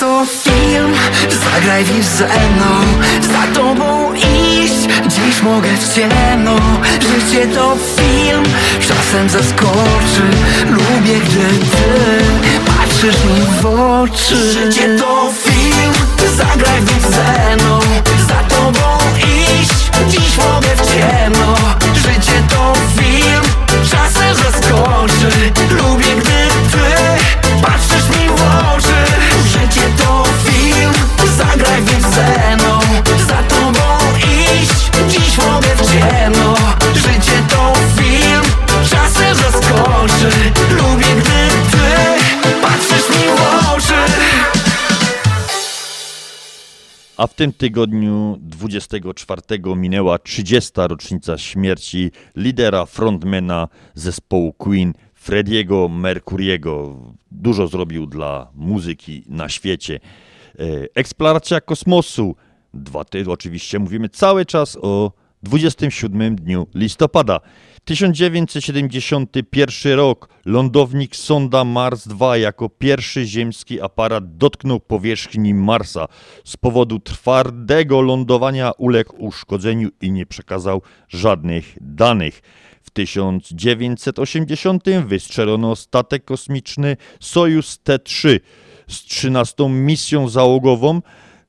[0.01, 0.93] to film,
[1.45, 2.73] zagraj nim ze mną.
[3.21, 6.57] Za tobą iść, dziś mogę w ciemno.
[7.01, 8.45] Życie to film,
[8.81, 10.23] czasem zaskoczy.
[10.71, 12.25] Lubię gdy ty
[12.67, 14.53] patrzysz mi w oczy.
[14.53, 15.93] Życie to film,
[16.37, 17.60] zagraj nim ze mną
[47.21, 49.43] A w tym tygodniu 24
[49.77, 50.71] minęła 30.
[50.77, 56.97] rocznica śmierci lidera frontmana zespołu Queen, Frediego Mercuriego.
[57.31, 60.01] Dużo zrobił dla muzyki na świecie.
[60.59, 60.63] E,
[60.95, 62.37] Eksploracja kosmosu.
[62.75, 65.13] Dwa ty, oczywiście mówimy cały czas o
[65.43, 67.41] 27 dniu listopada.
[67.91, 70.29] 1971 rok.
[70.45, 76.09] Lądownik sonda Mars 2 jako pierwszy ziemski aparat dotknął powierzchni Marsa.
[76.45, 82.43] Z powodu twardego lądowania uległ uszkodzeniu i nie przekazał żadnych danych.
[82.83, 88.41] W 1980 wystrzelono statek kosmiczny Sojus T-3
[88.89, 91.01] z 13 misją załogową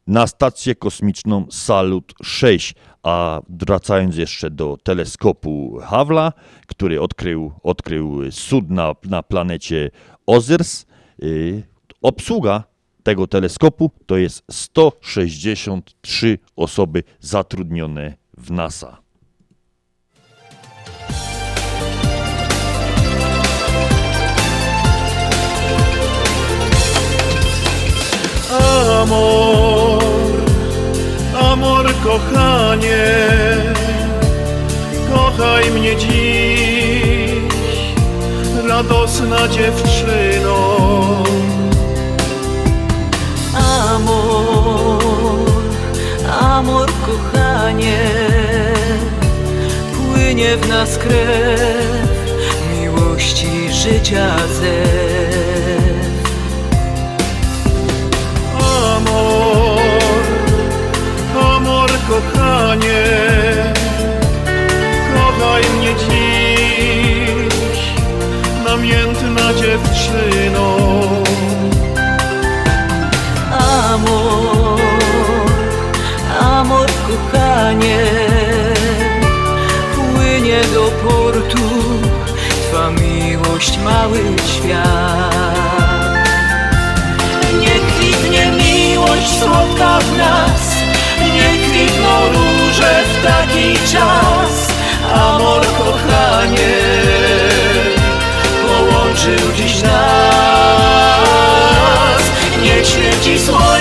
[0.08, 2.76] na stację kosmiczną Salut 6.
[3.04, 6.34] A wracając jeszcze do teleskopu Havla,
[6.68, 9.92] który odkrył, odkrył cud na, planecie
[10.26, 10.86] Ozyrs,
[11.20, 11.64] yy,
[12.02, 12.64] obsługa
[13.04, 18.98] tego teleskopu to jest 163 osoby zatrudnione w NASA.
[29.02, 29.81] Amor,
[31.52, 33.06] amor kochanie,
[35.14, 37.62] kochaj mnie dziś,
[38.68, 40.78] radosna dziewczyno.
[43.94, 45.04] Amor,
[46.42, 48.00] amor kochanie,
[49.94, 52.08] płynie w nas krew
[52.80, 55.21] miłości życia zew.
[62.12, 63.04] Kochanie,
[65.14, 67.80] kochaj mnie dziś,
[68.66, 70.78] namiętna dziewczyno.
[73.92, 74.82] Amor,
[76.40, 78.06] amor kochanie,
[79.96, 81.62] płynie do portu
[82.72, 85.32] Twa miłość mały świat.
[87.60, 90.71] Nie kwitnie miłość słodka w nas,
[91.42, 94.68] nie kwitną róże w taki czas.
[95.14, 96.78] Amor kochanie,
[98.68, 101.02] połączył dziś nas.
[102.64, 103.81] Niech świeci słońce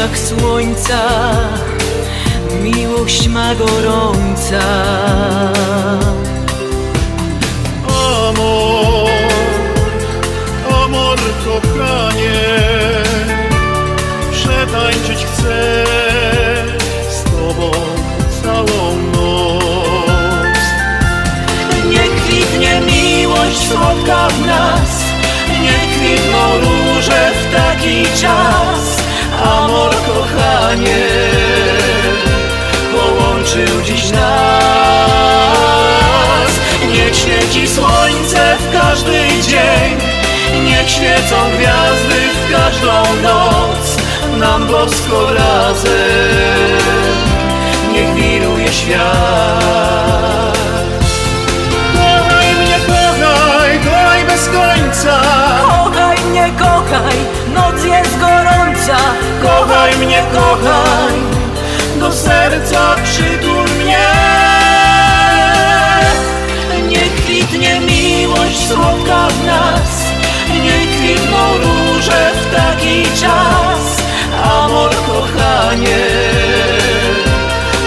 [0.00, 1.00] promieniach słońca
[2.62, 4.60] miłość ma gorąca.
[8.28, 9.10] Amor,
[10.84, 12.40] amor kochanie,
[14.32, 15.84] przetańczyć chcę
[17.10, 17.70] z Tobą
[18.42, 20.58] całą noc.
[21.90, 23.99] Nie kwitnie miłość w
[30.80, 30.98] kochanie,
[32.92, 35.30] połączył dziś nas.
[36.92, 39.98] Niech świeci słońce w każdy dzień,
[40.64, 43.96] niech świecą gwiazdy w każdą noc,
[44.38, 45.90] nam bosko razem,
[47.92, 50.09] niech wiruje świat.
[60.32, 61.14] Kochaj mnie, kochaj,
[62.00, 64.08] do serca przytul mnie.
[66.88, 70.04] Nie kwitnie miłość słodka w nas,
[70.62, 74.00] nie kwitną róże w taki czas.
[74.44, 76.06] Amor kochanie,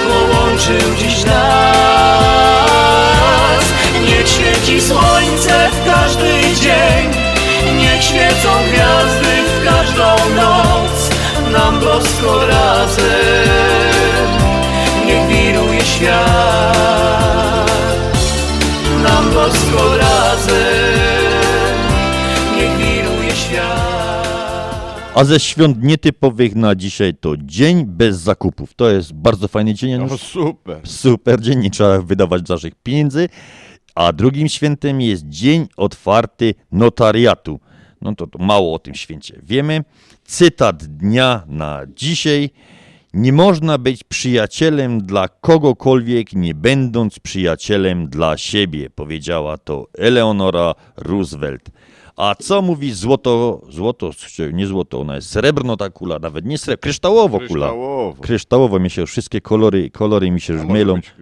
[0.08, 1.44] połączył dziś nas.
[4.06, 7.12] Niech świeci słońce w każdy dzień,
[7.78, 10.53] niech świecą gwiazdy w każdą noc,
[11.54, 13.08] nam bosko razem,
[15.06, 17.72] niech wiruje świat.
[19.04, 21.80] Nam bosko razem,
[22.56, 23.84] niech wiruje świat.
[25.16, 28.74] A ze świąt nietypowych na dzisiaj to dzień bez zakupów.
[28.74, 30.06] To jest bardzo fajny dzień.
[30.10, 30.78] No super.
[30.84, 33.30] Super dzień, nie trzeba wydawać naszych pieniędzy.
[33.96, 37.60] A drugim świętem jest dzień otwarty notariatu.
[38.04, 39.84] No to, to mało o tym święcie wiemy.
[40.26, 42.50] Cytat dnia na dzisiaj.
[43.14, 51.70] Nie można być przyjacielem dla kogokolwiek, nie będąc przyjacielem dla siebie, powiedziała to Eleonora Roosevelt.
[52.16, 54.12] A co mówi złoto, złoto,
[54.54, 57.48] nie złoto, ona jest srebrno ta kula, nawet nie srebrno, kryształowo kula.
[57.48, 58.22] Kryształowo.
[58.22, 60.96] Kryształowo mi się już wszystkie kolory, kolory mi się już mylą.
[60.96, 61.14] być.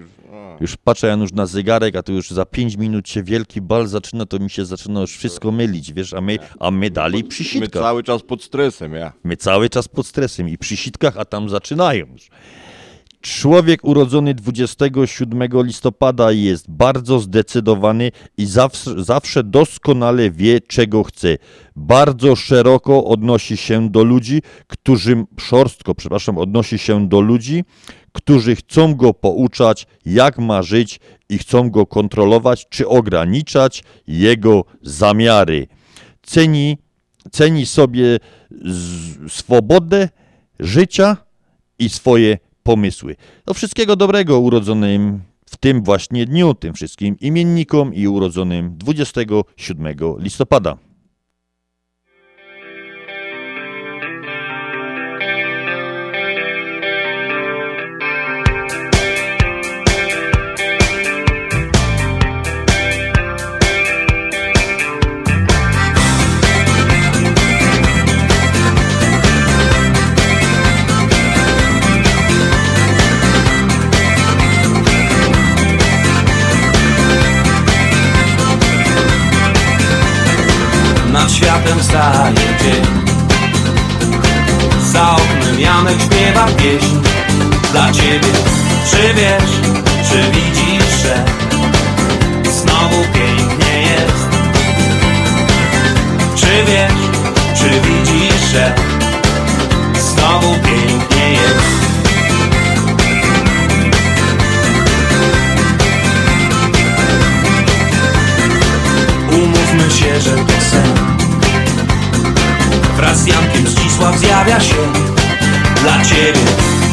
[0.61, 4.25] Już patrzę Janusz na zegarek, a tu już za 5 minut się wielki bal zaczyna,
[4.25, 7.49] to mi się zaczyna już wszystko mylić, wiesz, a my, a my dalej przy My
[7.49, 7.83] sitkach.
[7.83, 9.13] cały czas pod stresem, ja.
[9.23, 12.29] My cały czas pod stresem i przy sitkach, a tam zaczynają już.
[13.21, 21.37] Człowiek urodzony 27 listopada jest bardzo zdecydowany i zawsze, zawsze doskonale wie, czego chce.
[21.75, 27.63] Bardzo szeroko odnosi się do ludzi, którzy, szorstko, przepraszam, odnosi się do ludzi,
[28.11, 30.99] którzy chcą go pouczać, jak ma żyć
[31.29, 35.67] i chcą go kontrolować czy ograniczać jego zamiary.
[36.21, 36.77] Ceni,
[37.31, 38.17] ceni sobie
[39.27, 40.09] swobodę
[40.59, 41.17] życia
[41.79, 43.15] i swoje pomysły.
[43.45, 50.77] Do wszystkiego dobrego urodzonym w tym właśnie dniu, tym wszystkim imiennikom i urodzonym 27 listopada.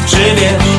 [0.09, 0.78] Czy wiesz,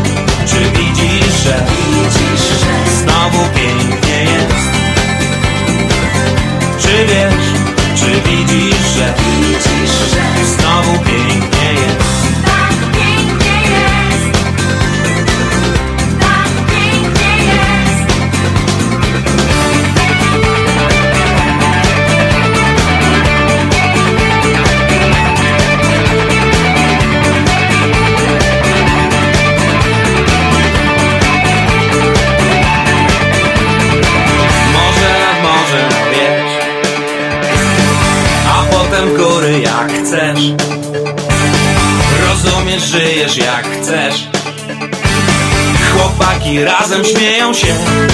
[47.51, 48.10] razem śmieją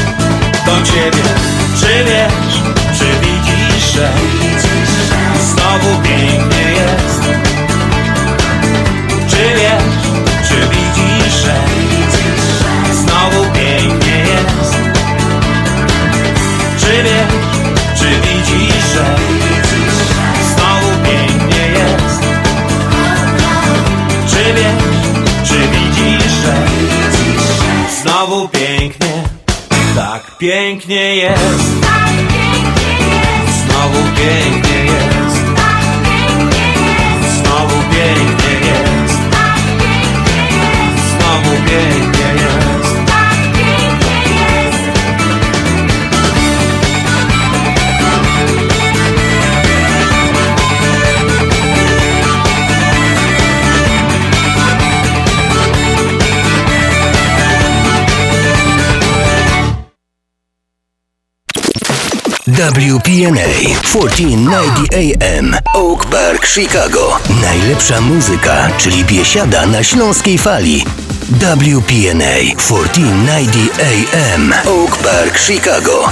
[30.87, 31.66] pięknie jest?
[62.67, 67.19] WPNA 1490 AM Oak Park, Chicago.
[67.43, 70.85] Najlepsza muzyka, czyli biesiada na śląskiej fali.
[71.31, 73.81] WPNA 1490
[74.13, 76.09] AM Oak Park, Chicago.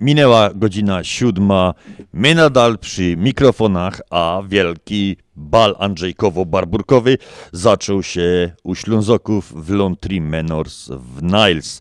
[0.00, 1.74] Minęła godzina siódma.
[2.12, 7.18] My nadal przy mikrofonach, a wielki bal Andrzejkowo-Barburkowy
[7.52, 11.80] zaczął się u Ślązoków w Lontry Menors w Niles.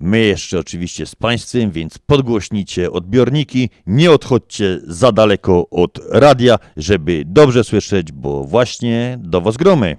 [0.00, 3.70] My jeszcze oczywiście z Państwem, więc podgłośnijcie odbiorniki.
[3.86, 9.96] Nie odchodźcie za daleko od radia, żeby dobrze słyszeć, bo właśnie do Was gromy.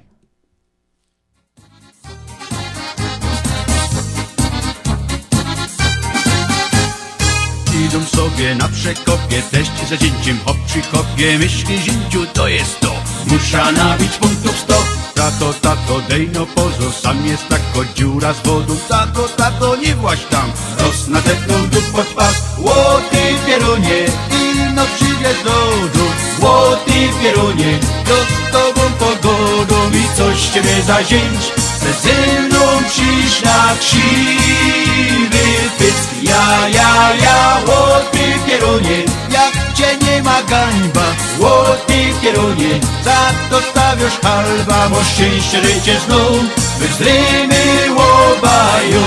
[7.88, 12.94] Idą sobie na przekopie, teść za zięciem hop przy kopie Myśli zięciu to jest to,
[13.28, 18.76] musza nabić punktów sto Tato, tato, dej no pozo, sam jest tako dziura z wodą
[18.90, 25.88] Tato, tato, nie właś tam, roz nadepnął tu pod pas Łoty pierunie, ino przyjdziesz do
[25.98, 29.92] domu Łoty pierunie, to z tobą pogodą.
[29.92, 31.52] I coś ciebie za zięć,
[31.82, 32.60] ze ze mną
[32.90, 35.46] przyjść na krzywy
[35.78, 36.10] pysk.
[36.24, 41.06] Ja, ja, ja, łoty pierunie, jak cię nie ma gańba.
[41.40, 46.44] Łoty pierunie, za to stawiasz halba Bo szczęście życie znów,
[46.80, 49.04] wyzrymy łobają.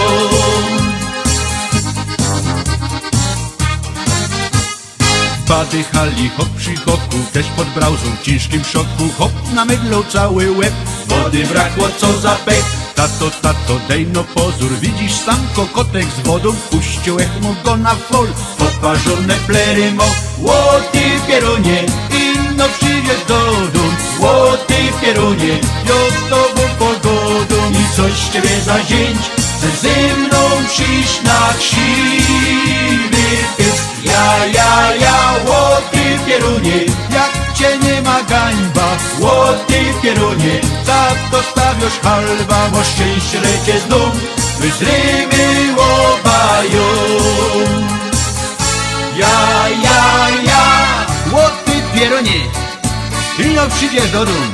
[5.48, 10.50] Bady hali, hop przy hoku, też pod brauzą w ciężkim szoku Hop na mydlą cały
[10.52, 10.74] łeb,
[11.06, 16.53] wody brakło co za pech Tato, tato, dej no pozór, widzisz sam kokotek z wodą
[16.70, 18.26] Puścił mu go na fol,
[18.59, 20.05] poparzone plery mo
[20.38, 23.40] Łoty pierunie, inno przyjdziesz do
[23.72, 29.20] dum Łoty pierunie, jo z tobą pogodą I coś z ciebie za zięć,
[29.61, 30.38] ze ze mną
[30.68, 33.26] przyjść na krzywy
[33.57, 36.84] pysk Ja, ja, ja, łoty pierunie,
[37.14, 38.96] jak cię nie ma gańba.
[39.20, 40.61] Łoty pierunie,
[41.83, 44.12] już halwa, bo szczęście lecie znów
[44.61, 46.87] Wyzrymy łobają
[49.16, 50.66] Ja, ja, ja
[51.33, 52.41] Łoty pieronie
[53.37, 54.53] Pilno przyjdziesz do dum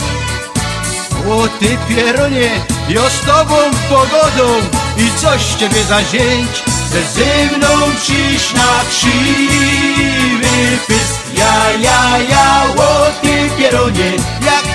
[1.31, 2.51] O ty pieronie
[2.89, 3.57] Ja z tobą
[3.89, 4.53] pogodą
[4.97, 6.51] I coś z ciebie zazięć
[6.91, 7.69] Ze ze mną
[8.03, 11.17] przyjść na krzywy pysk.
[11.35, 14.13] Ja, ja, ja Łoty pieronie
[14.47, 14.66] Jak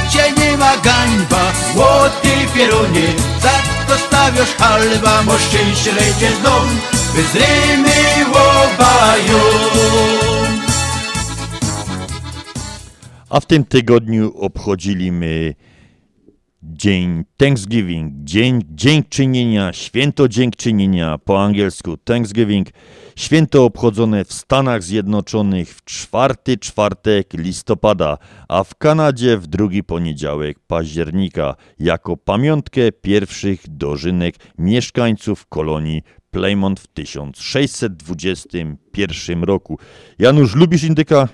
[0.78, 3.08] gańba, młody pierunie
[3.42, 3.52] Za
[3.88, 6.70] to stawiasz halba, bo szczęście lejdzie z dom
[7.16, 7.36] By z
[8.28, 9.40] łobają
[13.30, 15.56] A w tym tygodniu obchodziliśmy
[16.64, 22.68] Dzień Thanksgiving, Dzień Dziękczynienia, Święto Dziękczynienia, po angielsku Thanksgiving,
[23.16, 30.60] święto obchodzone w Stanach Zjednoczonych w czwarty czwartek listopada, a w Kanadzie w drugi poniedziałek
[30.60, 36.02] października, jako pamiątkę pierwszych dożynek mieszkańców kolonii
[36.32, 39.80] Plymouth w 1621 roku.
[40.20, 41.28] Janusz, lubisz indyka?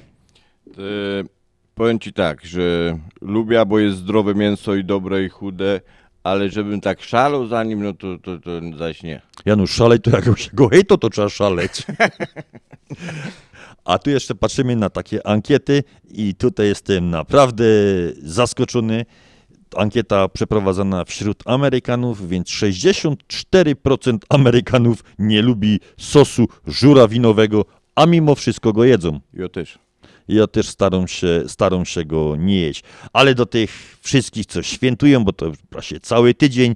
[0.68, 1.37] E,
[1.78, 5.82] powiem ci tak, że lubię, bo jest zdrowe mięso i dobre i chude,
[6.24, 9.22] ale żebym tak szalał za nim, no to, to, to zaś nie.
[9.46, 11.72] Janusz, szalej to jak się go hej, to to trzeba szaleć.
[13.86, 17.66] A tu jeszcze patrzymy na takie ankiety i tutaj jestem naprawdę
[18.24, 19.06] zaskoczony.
[19.76, 27.66] Ankieta przeprowadzona wśród Amerykanów, więc 64% Amerykanów nie lubi sosu żurawinowego,
[27.96, 29.20] a mimo wszystko go jedzą.
[29.34, 29.87] Ja też.
[30.28, 32.84] Ja też staram się, staram się go nie jeść.
[33.14, 36.76] Ale do tych wszystkich, co świętują, bo to właśnie cały tydzień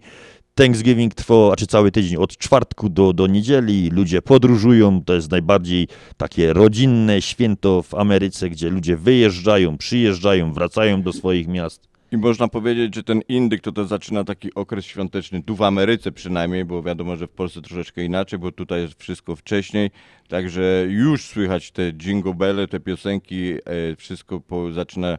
[0.56, 5.88] Thanksgiving trwa, czy cały tydzień od czwartku do, do niedzieli, ludzie podróżują, to jest najbardziej
[6.18, 11.91] takie rodzinne święto w Ameryce, gdzie ludzie wyjeżdżają, przyjeżdżają, wracają do swoich miast.
[12.12, 16.12] I można powiedzieć, że ten indyk to, to zaczyna taki okres świąteczny, tu w Ameryce
[16.12, 19.92] przynajmniej, bo wiadomo, że w Polsce troszeczkę inaczej, bo tutaj jest wszystko wcześniej,
[20.28, 25.18] także już słychać te jingle belle, te piosenki, e, wszystko po, zaczyna,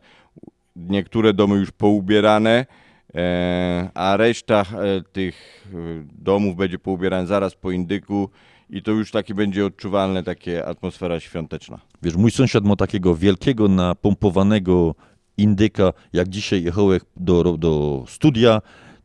[0.76, 2.66] niektóre domy już poubierane,
[3.14, 5.66] e, a reszta e, tych
[6.12, 8.28] domów będzie poubierane zaraz po indyku
[8.70, 11.80] i to już taki będzie odczuwalne, takie atmosfera świąteczna.
[12.02, 14.94] Wiesz, mój sąsiad ma takiego wielkiego, napompowanego
[15.36, 18.62] indyka, jak dzisiaj jechałem do, do studia,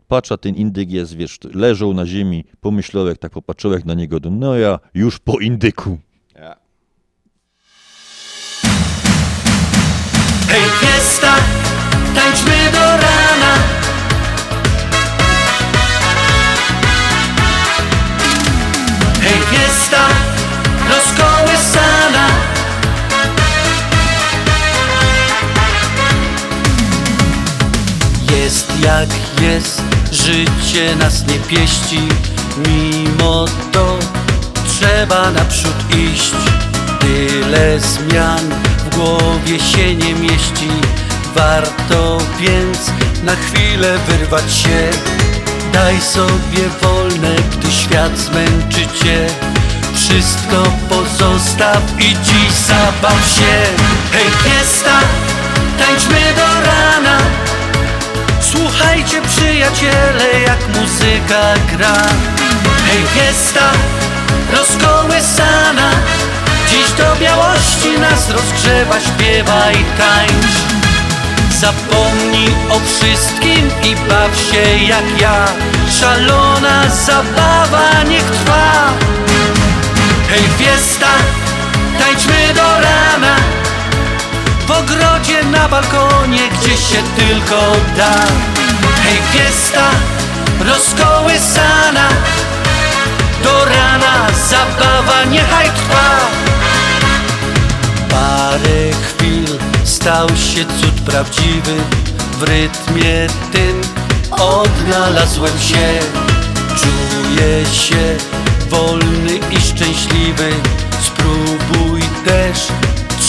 [0.07, 4.79] patrzę, ten indyk jest, wiesz, leżał na ziemi, pomyślałem, tak popatrzyłem na niego, no ja
[4.93, 5.97] już po indyku.
[10.47, 11.35] Hej fiesta,
[12.15, 12.86] tańczmy do
[28.81, 29.09] jak
[29.41, 31.99] jest, życie nas nie pieści.
[32.57, 33.97] Mimo to
[34.67, 35.75] trzeba naprzód
[36.13, 36.33] iść.
[36.99, 40.69] Tyle zmian w głowie się nie mieści.
[41.35, 42.91] Warto więc
[43.23, 44.89] na chwilę wyrwać się.
[45.73, 49.27] Daj sobie wolne, gdy świat zmęczy cię.
[49.95, 53.83] Wszystko pozostaw i dziś zabaw się.
[54.11, 54.99] Hej fiesta,
[55.79, 57.17] tańczmy do rana
[58.57, 61.97] Słuchajcie przyjaciele, jak muzyka gra.
[62.87, 63.71] Hej fiesta,
[64.51, 65.91] rozkołysana.
[66.69, 70.55] Dziś do białości nas rozgrzewa, śpiewa i tańcz.
[71.59, 75.45] Zapomnij o wszystkim i baw się jak ja.
[75.99, 78.93] Szalona zabawa niech trwa.
[80.29, 81.09] Hej fiesta,
[81.99, 83.35] tańczmy do rana
[84.67, 88.13] W ogrodzie, na balkonie, gdzie się tylko da.
[89.03, 89.91] Hej fiesta,
[90.59, 92.09] rozkołysana.
[93.43, 96.19] Do rana zabawa niechaj trwa.
[98.09, 99.45] Parę chwil
[99.83, 101.75] stał się cud prawdziwy.
[102.39, 103.81] W rytmie tym
[104.31, 105.99] odnalazłem się.
[106.75, 108.17] Czuję się
[108.69, 110.51] wolny i szczęśliwy.
[111.01, 112.57] Spróbuj też,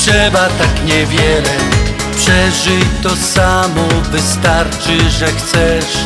[0.08, 1.56] trzeba tak niewiele.
[2.16, 6.04] Przeżyj to samo, wystarczy, że chcesz.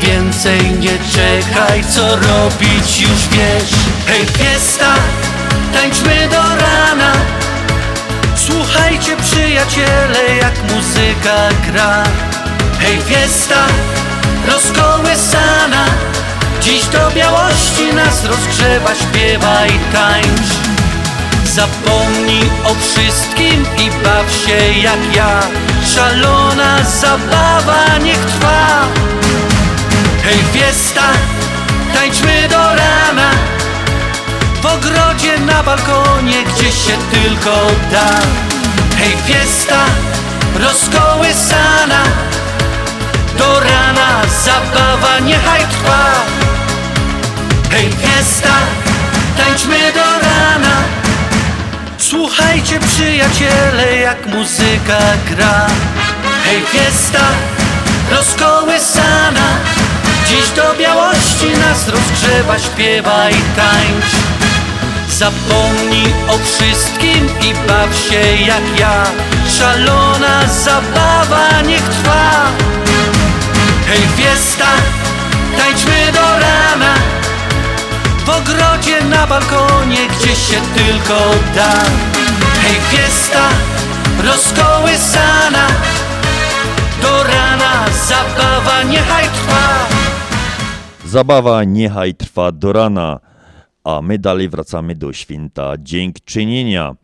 [0.00, 3.72] Więcej nie czekaj, co robić już wiesz.
[4.06, 4.94] Hej fiesta,
[5.72, 7.12] tańczmy do rana.
[8.34, 12.04] Słuchajcie przyjaciele, jak muzyka gra.
[12.78, 13.66] Hej fiesta,
[14.46, 15.84] rozkołysana.
[16.62, 20.69] Dziś do białości nas rozgrzewa, śpiewa i tańcz
[21.54, 25.40] Zapomnij o wszystkim i baw się jak ja.
[25.94, 28.86] Szalona zabawa niech trwa.
[30.24, 31.02] Hej fiesta,
[31.94, 33.30] tańczmy do rana.
[34.62, 38.10] W ogrodzie, na balkonie, gdzie się tylko da.
[38.98, 39.84] Hej fiesta,
[40.54, 42.02] rozkołysana.
[43.38, 46.04] Do rana zabawa niechaj trwa.
[47.70, 48.54] Hej fiesta,
[49.36, 50.69] tańczmy do rana
[52.10, 54.98] Słuchajcie przyjaciele, jak muzyka
[55.30, 55.66] gra.
[56.44, 57.24] Hej fiesta,
[58.10, 59.48] rozkołysana.
[60.28, 64.12] Dziś do białości nas rozgrzewa, śpiewa i tańcz.
[65.08, 69.04] Zapomnij o wszystkim i baw się jak ja.
[69.58, 72.46] Szalona zabawa niech trwa.
[73.86, 74.66] Hej fiesta,
[75.58, 76.94] tańczmy do rana
[78.24, 81.72] W ogrodzie, na balkonie, gdzie się tylko da
[82.62, 83.48] Hej fiesta,
[84.24, 85.66] rozkołysana
[87.02, 89.86] Do rana zabawa niechaj trwa
[91.06, 93.20] Zabawa niechaj trwa do rana,
[93.84, 96.96] a my dalej wracamy do święta Dziękczynienia.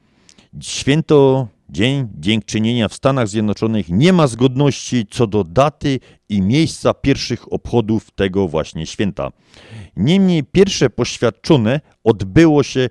[0.61, 7.53] Święto Dzień Dziękczynienia w Stanach Zjednoczonych nie ma zgodności co do daty i miejsca pierwszych
[7.53, 9.31] obchodów tego właśnie święta.
[9.97, 12.89] Niemniej pierwsze poświadczone odbyło się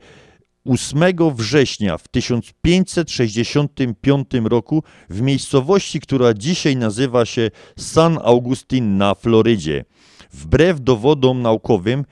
[0.66, 1.04] 8
[1.36, 9.86] września w 1565 roku w miejscowości, która dzisiaj nazywa się San Augustin na Florydzie.
[10.34, 12.06] Wbrew dowodom naukowym,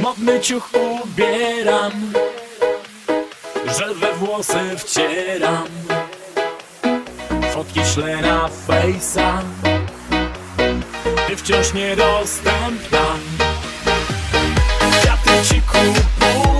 [0.00, 0.70] Modny ciuch
[1.02, 1.92] ubieram
[3.78, 5.68] Żel we włosy wcieram
[7.52, 9.42] Fotki ślę na fejsa
[11.36, 12.98] Wciąż niedostępna
[15.00, 16.53] Kwiaty ci kupuję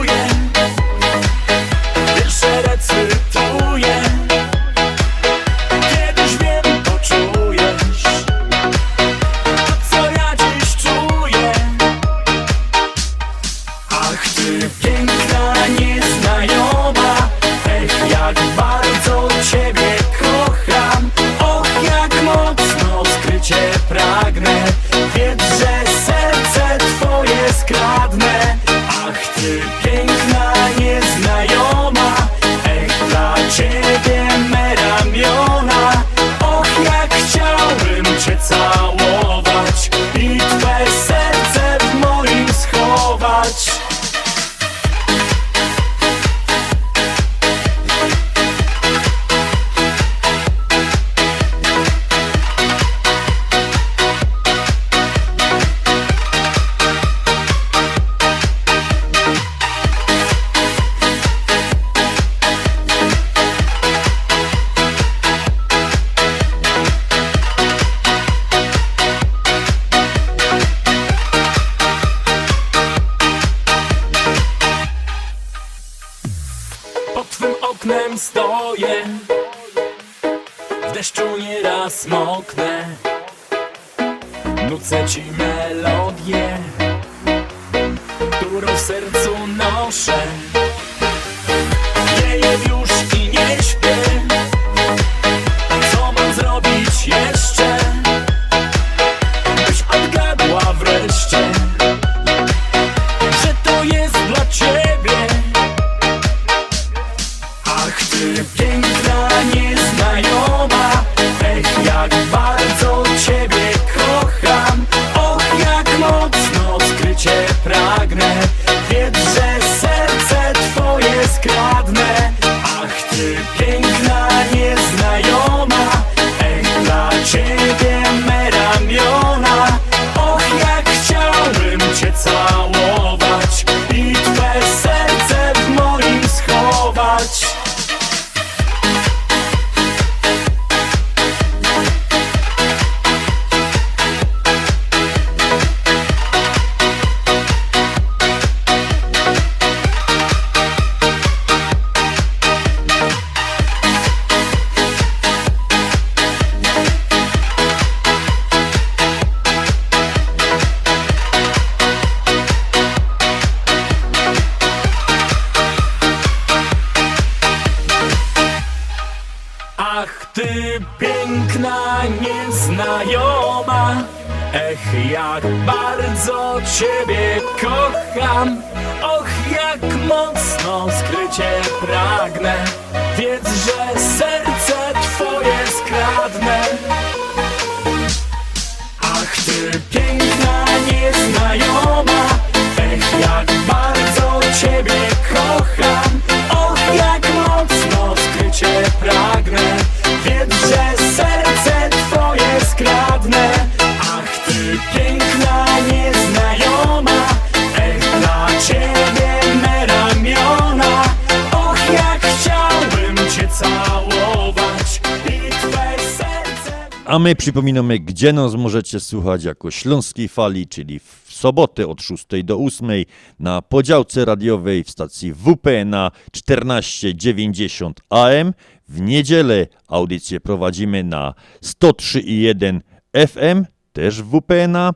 [217.45, 222.91] przypominamy, gdzie nas możecie słuchać jako Śląskiej Fali, czyli w sobotę od 6 do 8
[223.39, 228.55] na podziałce radiowej w stacji WPNA 1490 AM.
[228.89, 232.81] W niedzielę audycję prowadzimy na 103,1
[233.29, 234.95] FM, też WPNA.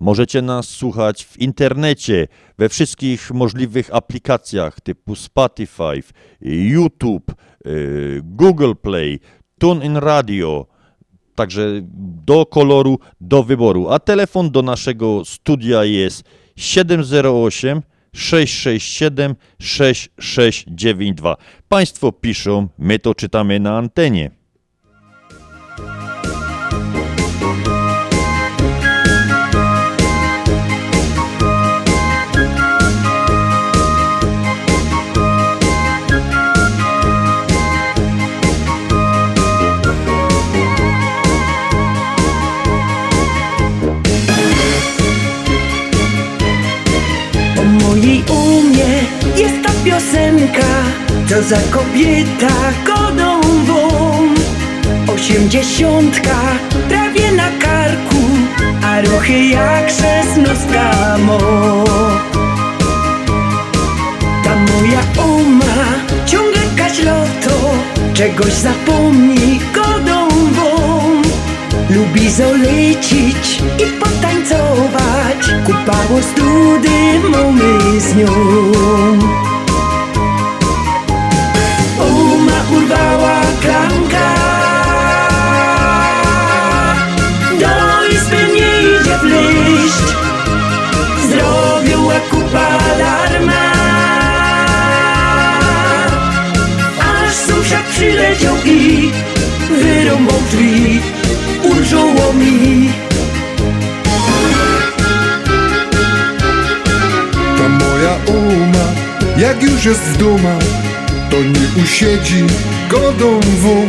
[0.00, 6.02] Możecie nas słuchać w internecie, we wszystkich możliwych aplikacjach typu Spotify,
[6.40, 7.34] YouTube,
[7.66, 9.20] y, Google Play,
[9.58, 10.77] TuneIn Radio,
[11.38, 11.80] Także
[12.26, 13.88] do koloru, do wyboru.
[13.90, 16.24] A telefon do naszego studia jest
[16.56, 17.82] 708
[18.12, 21.36] 667 6692.
[21.68, 24.37] Państwo piszą, my to czytamy na antenie.
[51.28, 52.54] Co za kobieta
[52.86, 53.78] godową.
[55.14, 56.36] Osiemdziesiątka
[56.88, 58.22] prawie na karku,
[58.82, 61.38] a ruchy jak szesnostka mo.
[64.44, 65.74] Ta moja uma
[66.26, 67.74] ciągle kaśloto,
[68.14, 70.68] czegoś zapomni godową.
[71.90, 78.28] Lubi zolecić i potańcować Kupało study mamy z nią
[82.78, 84.28] urwała klamka.
[87.60, 90.08] Do izby nie idzie wleść
[91.30, 93.72] Zrobiła kupa alarma.
[97.00, 99.10] Aż sąsiad przyleciał i
[99.70, 101.00] wyrąbał drzwi.
[101.62, 102.92] Ulżoło mi.
[107.58, 108.84] Ta moja uma,
[109.36, 110.58] jak już jest w doma,
[111.30, 112.44] to nie usiedzi
[112.90, 113.86] godą wą.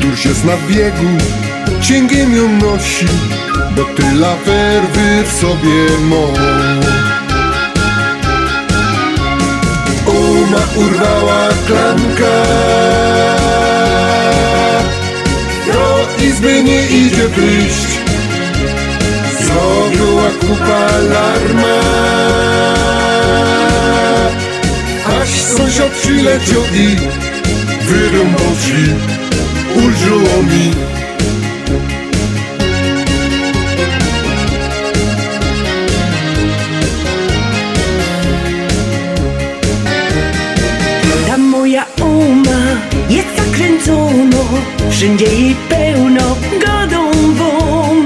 [0.00, 1.08] Dusz jest na biegu,
[1.80, 3.06] cięgiem ją nosi,
[3.76, 6.28] bo tyle werwy w sobie mo.
[10.06, 12.36] Uma urwała klamka,
[15.72, 17.98] do izby nie idzie wyjść.
[19.40, 22.83] Zrobiła kupa alarma
[25.06, 26.96] Aż sąsiad przyleciał i
[27.86, 28.94] wyrąbał drzwi
[29.76, 30.70] Ulżyło mi.
[41.26, 42.60] Ta moja uma
[43.10, 44.44] jest zakręcono
[44.90, 46.36] Wszędzie jej pełno
[46.66, 48.04] godą wą.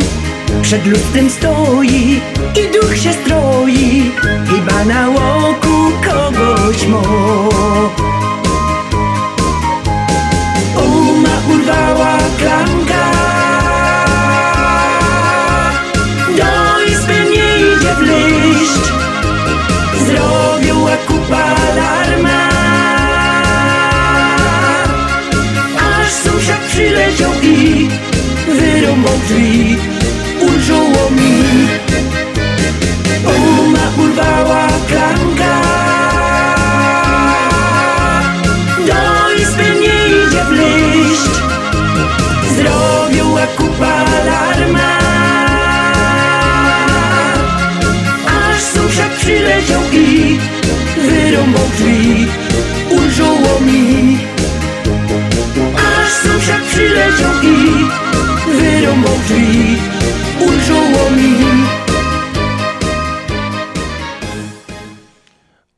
[0.62, 2.20] Przed lustrem stoi
[2.56, 4.10] i duch się stroi
[4.50, 5.67] Chyba na łoku
[6.18, 7.02] kogoś mo
[10.76, 13.04] Uma urwała klamka.
[16.36, 18.84] Do izby nie idzie wleść
[20.06, 22.48] Zrobiła kupa alarma.
[25.90, 27.88] Aż sąsiad przyleciał i
[28.48, 29.76] wyrąbał drzwi.
[30.40, 31.68] Ulżyło mi
[43.58, 44.98] Zrobiła kupa alarma.
[48.26, 50.38] Aż sąsiad przyleciał i
[50.96, 52.26] wyrąbał drzwi.
[52.90, 54.18] Ulżyło mi.
[55.76, 57.84] Aż sąsiad przyleciał i
[58.58, 59.76] wyrąbał drzwi.
[60.40, 61.34] Ulżyło mi.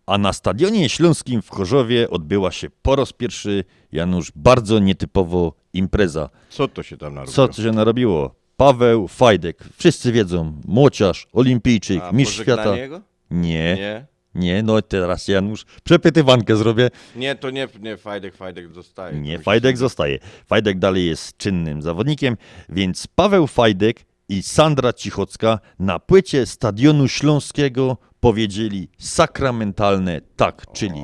[0.06, 6.30] A na Stadionie Śląskim w Chorzowie odbyła się po raz pierwszy, Janusz, bardzo nietypowo impreza.
[6.50, 7.34] Co to się tam narobiło?
[7.34, 8.34] Co to się narobiło?
[8.56, 12.76] Paweł Fajdek, wszyscy wiedzą, młociarz, olimpijczyk, A mistrz świata.
[12.76, 13.00] jego?
[13.30, 14.06] Nie, Nie?
[14.34, 16.90] nie, no teraz Janusz, przepytywankę zrobię.
[17.16, 19.20] Nie, to nie, nie Fajdek, Fajdek zostaje.
[19.20, 20.18] Nie, Fajdek zostaje.
[20.46, 22.36] Fajdek dalej jest czynnym zawodnikiem,
[22.68, 31.00] więc Paweł Fajdek i Sandra Cichocka na płycie Stadionu Śląskiego powiedzieli sakramentalne tak, czyli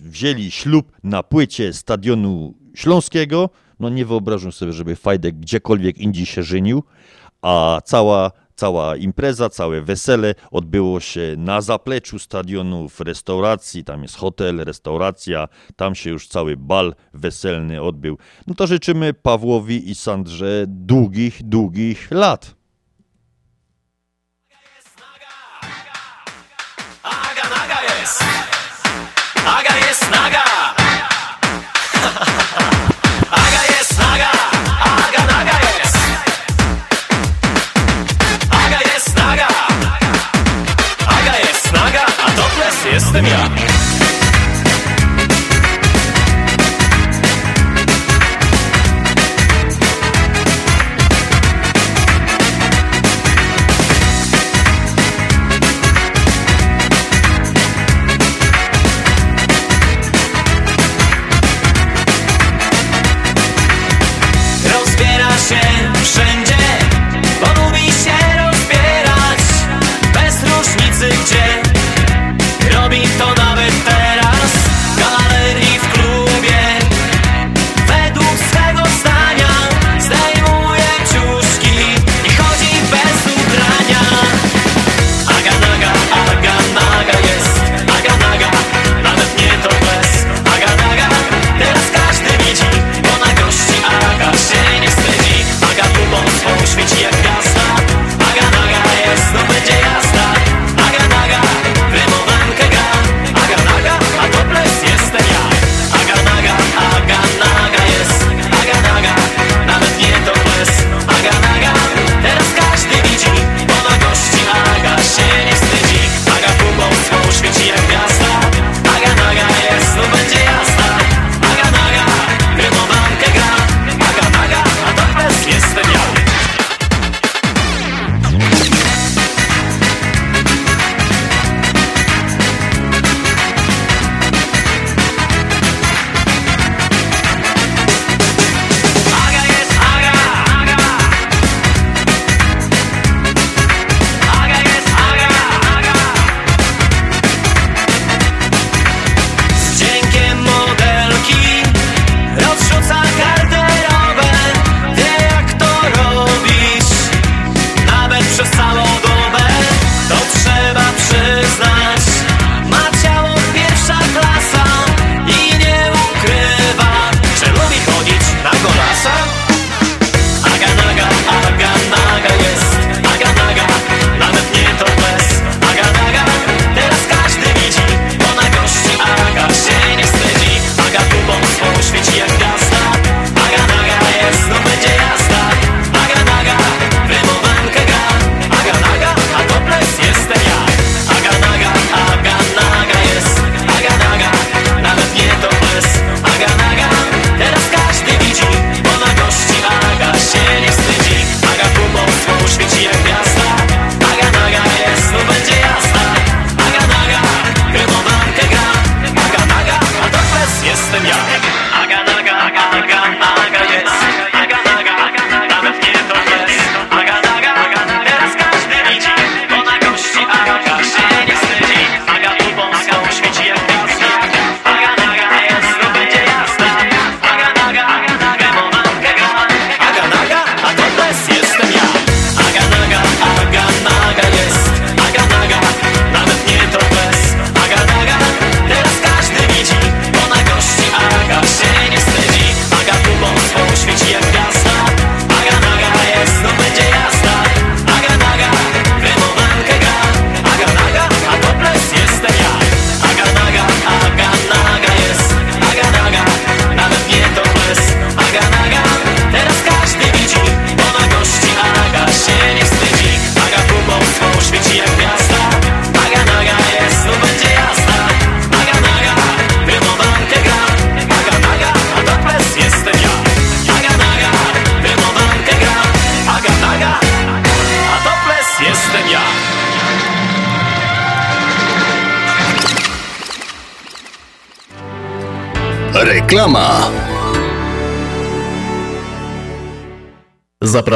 [0.00, 3.50] wzięli ślub na płycie Stadionu Śląskiego.
[3.80, 6.82] No nie wyobrażam sobie, żeby Fajdek gdziekolwiek indziej się żenił,
[7.42, 13.84] a cała, cała impreza, całe wesele odbyło się na zapleczu stadionu w restauracji.
[13.84, 18.18] Tam jest hotel, restauracja, tam się już cały bal weselny odbył.
[18.46, 22.58] No to życzymy Pawłowi i Sandrze długich, długich lat.
[29.46, 30.47] Aga jest naga!
[43.20, 43.67] Yeah.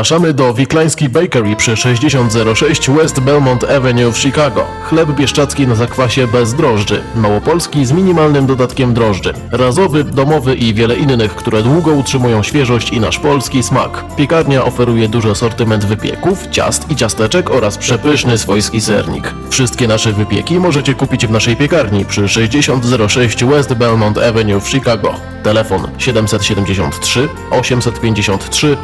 [0.02, 4.64] Zapraszamy do Wiklański Bakery przy 6006 West Belmont Avenue w Chicago.
[4.88, 10.96] Chleb bieszczacki na zakwasie bez drożdży, małopolski z minimalnym dodatkiem drożdży, razowy, domowy i wiele
[10.96, 14.04] innych, które długo utrzymują świeżość i nasz polski smak.
[14.16, 19.34] Piekarnia oferuje duży asortyment wypieków, ciast i ciasteczek oraz przepyszny swojski sernik.
[19.50, 25.14] Wszystkie nasze wypieki możecie kupić w naszej piekarni przy 6006 West Belmont Avenue w Chicago.
[25.42, 28.76] Telefon 773 853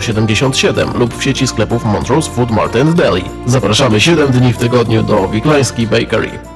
[0.00, 3.24] 0077 lub w sieci sklepów Montrose Food Mart and Deli.
[3.46, 6.55] Zapraszamy 7 dni w tygodniu do Wiklański Bakery.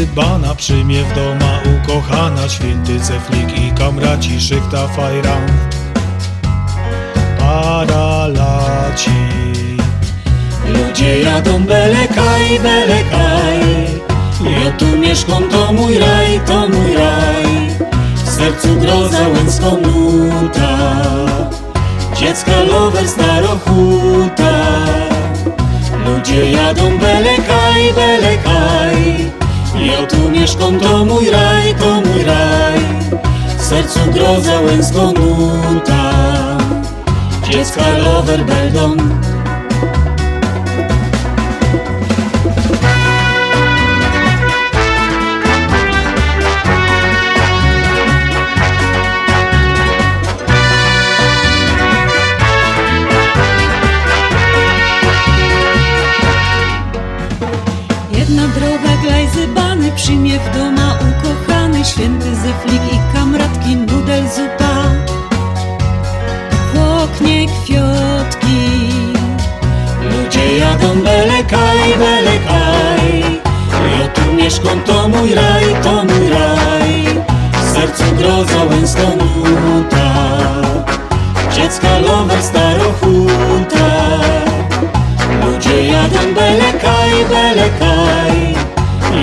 [0.00, 5.36] droga glajzybana przyjmie w doma ukochana Święty Ceflik i kamraci szychta fajra.
[7.38, 9.10] Para laci
[10.68, 13.60] Ludzie jadą belekaj, belekaj
[14.40, 17.46] Ja tu mieszkam, to mój raj, to mój raj.
[18.24, 20.78] W sercu groza łęcką nuta.
[22.16, 24.52] Dziecka lover starochuta.
[26.06, 29.30] Ludzie jadą belekaj, belekaj
[29.74, 32.80] Ja tu mieszkam, to mój raj, to mój raj.
[33.58, 36.12] W sercu groza łęcką nuta
[37.50, 38.96] Dziecka lover będą
[78.38, 80.14] łęcką nuta
[81.52, 83.90] Dziecka lover starochuta
[85.44, 88.54] Ludzie jadą belekaj, belekaj.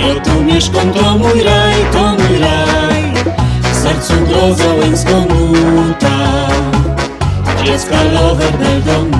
[0.00, 3.12] Ja tu mieszkam, to mój raj, to mój raj.
[3.62, 6.18] W sercu groza łęcką nuta
[7.64, 9.17] Dziecka lover będą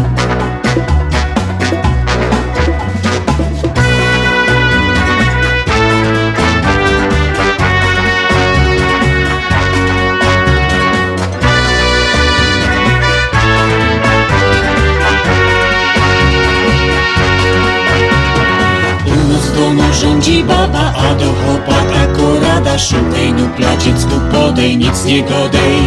[22.78, 25.82] Szukaj no placiecku podej, nic nie godej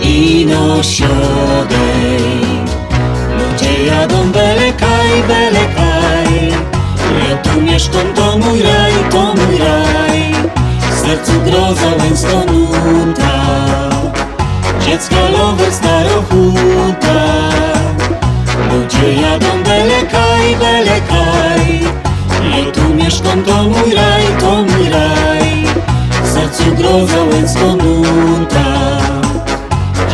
[0.00, 2.22] I no siodej
[3.38, 6.52] Ludzie jadą belekaj, belekaj.
[7.28, 10.32] Ja tu mieszkam, to mój raj, to mój raj.
[11.44, 13.34] Groza łęcko nuta.
[14.80, 17.20] Dziecka lover starochuta.
[18.70, 22.11] Ludzie jadą belekaj, belekaj
[22.50, 25.66] Ja tu mieszkam, to mój raj, to mój raj.
[26.24, 28.64] W sercu groza łęcko nuta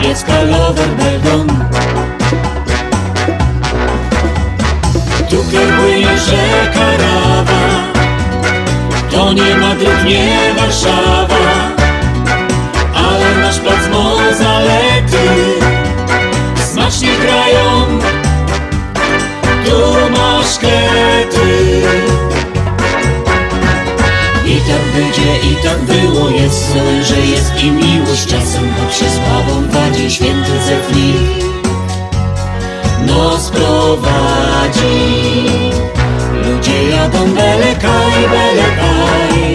[0.02, 1.46] Dziecka lover beldon
[5.30, 7.60] Tutaj płynie rzeka Rawa
[9.10, 11.36] To nie Madryt, nie Warszawa.
[12.94, 15.28] Ale nasz plac ma zalety
[16.72, 17.98] Smacznie grają.
[19.64, 20.58] Tu masz
[24.98, 26.30] Będzie, i tak było.
[26.30, 26.72] Jest
[27.02, 31.48] że jest i miłość Czasem Bóg się z babą wadzi Święty Zeflik
[33.06, 34.98] nos prowadzi.
[36.44, 39.54] Ludzie jadą belekaj, belekaj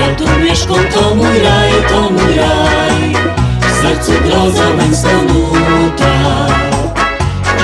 [0.00, 3.14] Ja tu mieszkam, to mój raj, to mój raj.
[3.60, 6.46] W sercu groza męska nuta.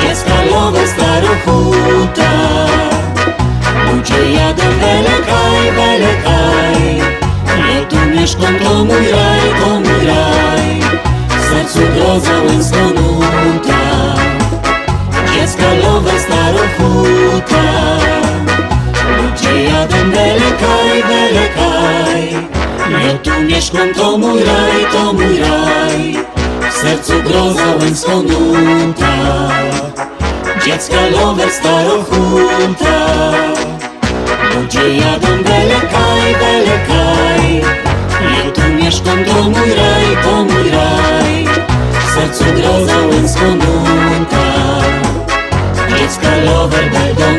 [0.03, 1.60] Dziecka lowe starochuta
[8.81, 10.81] to mój raj, to mój raj.
[11.28, 13.82] W sercu groza męska nuta
[15.35, 17.65] Dziecka lowe starochuta.
[19.16, 22.23] Ludzie jadą belekaj, belekaj.
[23.07, 26.16] Ja tu mieszkam, to mój raj, to mój raj.
[26.70, 29.15] W sercu groza łęcko nuta
[30.65, 32.97] Dziecka lowe starochuta.
[34.55, 36.90] Ludzie jadą belekaj, belekaj
[38.91, 41.45] mieszkam, to mój raj, to mój raj.
[42.07, 44.81] W sercu groza łęcko nuta
[45.99, 47.37] Dziecka lover beldon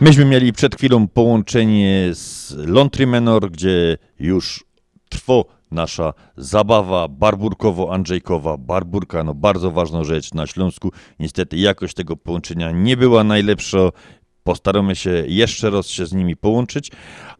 [0.00, 4.64] Myśmy mieli przed chwilą połączenie z Lontry Menor, gdzie już
[5.08, 8.58] trwa nasza zabawa barburkowo-andrzejkowa.
[8.58, 10.92] Barburka, no bardzo ważna rzecz na Śląsku.
[11.18, 13.78] Niestety jakość tego połączenia nie była najlepsza.
[14.44, 16.90] Postaramy się jeszcze raz się z nimi połączyć,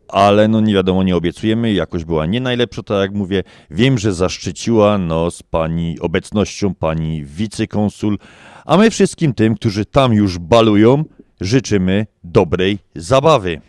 [0.09, 1.73] ale no nie wiadomo, nie obiecujemy.
[1.73, 3.43] Jakość była nie najlepsza, tak jak mówię.
[3.71, 8.19] Wiem, że zaszczyciła nos pani obecnością, pani wicekonsul,
[8.65, 11.05] a my wszystkim tym, którzy tam już balują,
[11.41, 13.61] życzymy dobrej zabawy.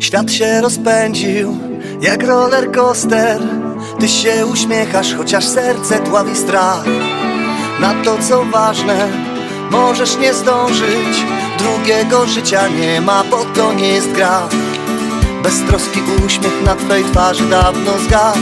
[0.00, 1.56] Świat się rozpędził
[2.00, 3.40] jak roller coaster.
[4.00, 6.84] Ty się uśmiechasz, chociaż serce dławi strach.
[7.80, 9.08] Na to co ważne,
[9.70, 11.24] możesz nie zdążyć.
[11.58, 14.48] Drugiego życia nie ma, bo to nie jest gra.
[15.42, 18.40] Beztroski uśmiech na twej twarzy dawno zgasł.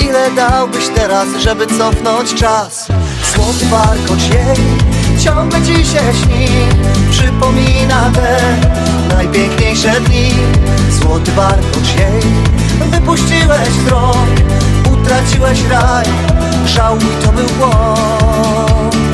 [0.00, 2.88] Ile dałbyś teraz, żeby cofnąć czas?
[3.34, 4.92] Złoty warkocz jej
[5.24, 6.48] ciągle ci się śni.
[7.10, 8.36] Przypomina te
[9.14, 10.30] najpiękniejsze dni.
[10.90, 12.22] Złoty warkocz jej
[12.90, 14.26] Wypuściłeś wzrok,
[14.92, 16.06] utraciłeś raj
[16.66, 19.11] Żałuj, to był błąd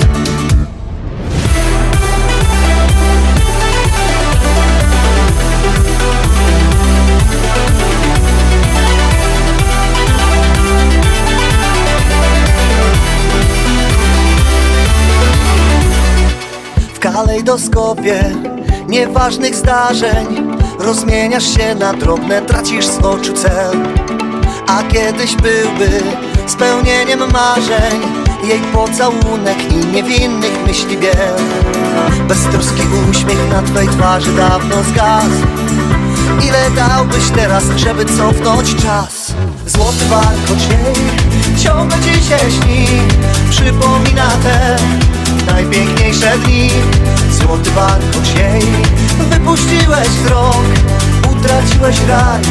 [17.19, 18.25] kalejdoskopie.
[18.89, 20.27] Nieważnych zdarzeń
[20.79, 23.77] Rozmieniasz się na drobne, tracisz z oczu cel.
[24.67, 26.03] A kiedyś byłby
[26.47, 28.01] spełnieniem marzeń
[28.49, 31.39] Jej pocałunek i niewinnych myśli biel.
[32.29, 35.47] Beztroski uśmiech na twej twarzy dawno zgasł.
[36.49, 39.35] Ile dałbyś teraz, żeby cofnąć czas?
[39.67, 40.95] Złoty warkocz jej
[41.65, 42.87] ciągle ci się śni
[43.51, 44.77] Przypomina te
[45.53, 46.71] najpiękniejsze dni.
[47.31, 48.63] Złoty warkocz jej
[49.31, 50.65] Wypuściłeś wzrok,
[51.33, 52.43] utraciłeś raj.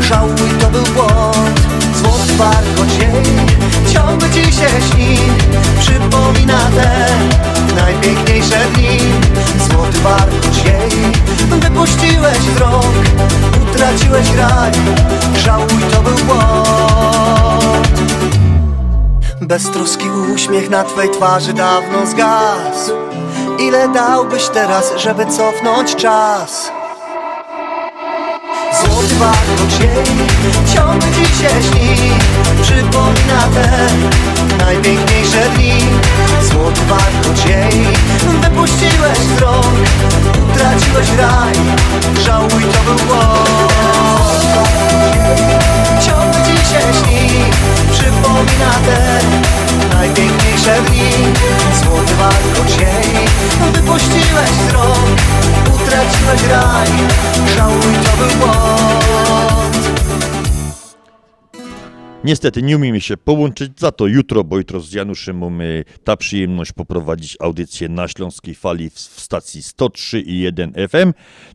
[0.00, 1.60] Żałuj, to był błąd.
[1.96, 3.24] Złoty warkocz jej
[3.92, 5.18] Ciągle ci się śni.
[5.80, 7.08] Przypomina te
[7.74, 8.98] najpiękniejsze dni.
[9.70, 11.12] Złoty warkocz jej
[11.60, 12.92] Wypuściłeś wzrok,
[13.62, 14.72] utraciłeś raj.
[15.44, 17.25] Żałuj, to był błąd
[19.40, 22.92] Beztroski uśmiech na twej twarzy dawno zgasł.
[23.58, 26.72] Ile dałbyś teraz, żeby cofnąć czas?
[28.80, 30.06] Złoty warkocz jej
[30.74, 32.10] ciągle ci się śni
[32.62, 33.88] Przypomina te
[34.64, 35.72] najpiękniejsze dni.
[36.42, 37.86] Złoty warkocz jej
[38.42, 39.66] Wypuściłeś wzrok,
[40.50, 41.54] utraciłeś raj.
[42.24, 43.55] Żałuj, to był błąd
[62.26, 66.72] Niestety nie umiemy się połączyć, za to jutro, bo jutro z Januszem mamy ta przyjemność
[66.72, 71.12] poprowadzić audycję na Śląskiej Fali w, stacji 103 i 1 FM.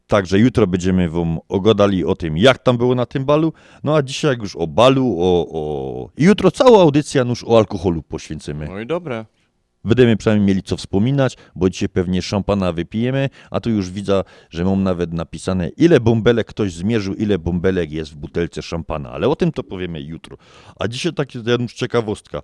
[0.08, 3.54] Także jutro będziemy wam ogadali o tym, jak tam było na tym balu.
[3.84, 6.10] No a dzisiaj już o balu, o, o...
[6.18, 8.68] I jutro cała audycja już o alkoholu poświęcimy.
[8.68, 9.26] No i dobre.
[9.84, 14.66] Będziemy przynajmniej mieli co wspominać, bo dzisiaj pewnie szampana wypijemy, a tu już widzę, że
[14.66, 19.36] mam nawet napisane, ile bąbelek ktoś zmierzył, ile bąbelek jest w butelce szampana, ale o
[19.36, 20.38] tym to powiemy jutro.
[20.80, 22.42] A dzisiaj taka już ciekawostka.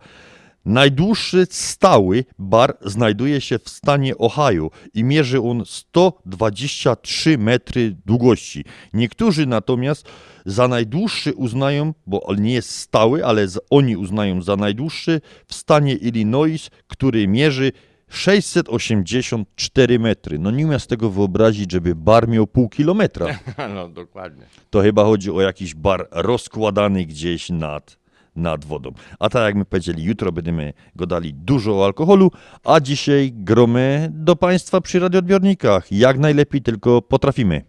[0.67, 8.65] Najdłuższy stały bar znajduje się w stanie Ohio i mierzy on 123 metry długości.
[8.93, 10.09] Niektórzy natomiast
[10.45, 15.93] za najdłuższy uznają, bo on nie jest stały, ale oni uznają za najdłuższy w stanie
[15.93, 17.71] Illinois, który mierzy
[18.09, 20.39] 684 metry.
[20.39, 23.39] No nie umiem z tego wyobrazić, żeby bar miał pół kilometra.
[23.75, 24.45] No dokładnie.
[24.69, 27.97] To chyba chodzi o jakiś bar rozkładany gdzieś nad,
[28.37, 28.91] nad wodą.
[29.19, 32.31] A tak jak my powiedzieli, jutro będziemy gadali dużo o alkoholu,
[32.63, 35.91] a dzisiaj gromy do Państwa przy radioodbiornikach.
[35.91, 37.63] Jak najlepiej tylko potrafimy.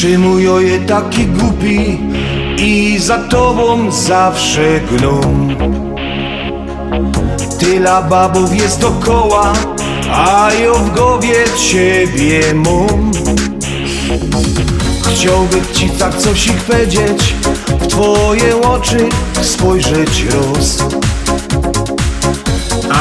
[0.00, 0.46] Czy mój
[0.86, 1.98] taki głupi
[2.58, 5.20] i za tobą zawsze gną?
[7.70, 9.52] Tyle babów jest dokoła,
[10.12, 13.12] a ja w głowie ciebie mam.
[15.14, 17.34] Chciałbym ci tak coś ich powiedzieć,
[17.80, 19.08] w twoje oczy
[19.42, 20.78] spojrzeć roz.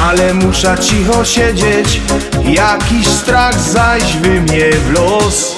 [0.07, 2.01] Ale muszę cicho siedzieć,
[2.45, 5.55] jakiś strach zaś wy mnie w los.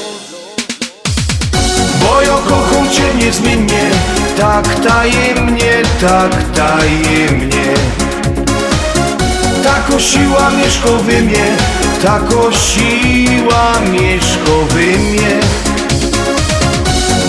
[2.01, 3.91] Bo ja kocham cię niezmiennie
[4.37, 8.00] Tak tajemnie, tak tajemnie
[9.91, 11.45] Tako siła mieszka we mnie
[12.03, 15.39] Tako siła mieszka we mnie.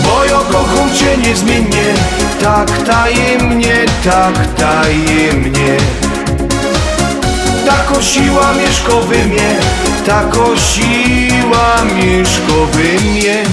[0.05, 1.95] Bo ja kocham cię niezmiennie
[2.41, 3.75] Tak tajemnie,
[4.05, 5.77] tak tajemnie.
[7.67, 9.57] Tako siła mieszka we mnie
[10.07, 13.45] Tako siła mieszka we mnie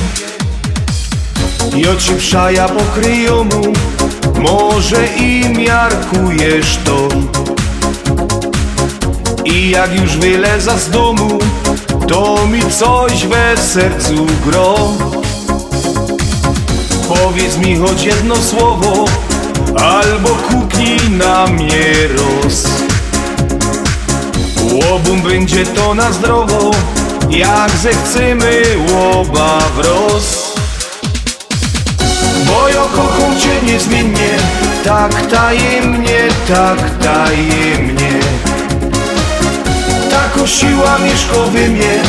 [1.76, 3.74] Joci przaja pokryją mu,
[4.42, 7.08] może i miarkujesz to.
[9.46, 11.40] I jak już wyleza z domu,
[12.08, 14.76] to mi coś we sercu gro.
[17.08, 19.06] Powiedz mi choć jedno słowo,
[19.76, 22.68] albo kuknij na mnie roz.
[24.74, 26.72] Łobum będzie to na zdrowo,
[27.30, 28.62] jak zechcemy
[28.92, 30.54] łoba wroz.
[32.46, 34.30] Bo ja kocham cię niezmiennie
[34.84, 38.19] Tak tajemnie, tak tajemnie
[40.40, 42.00] Tako siła mieszka we mnie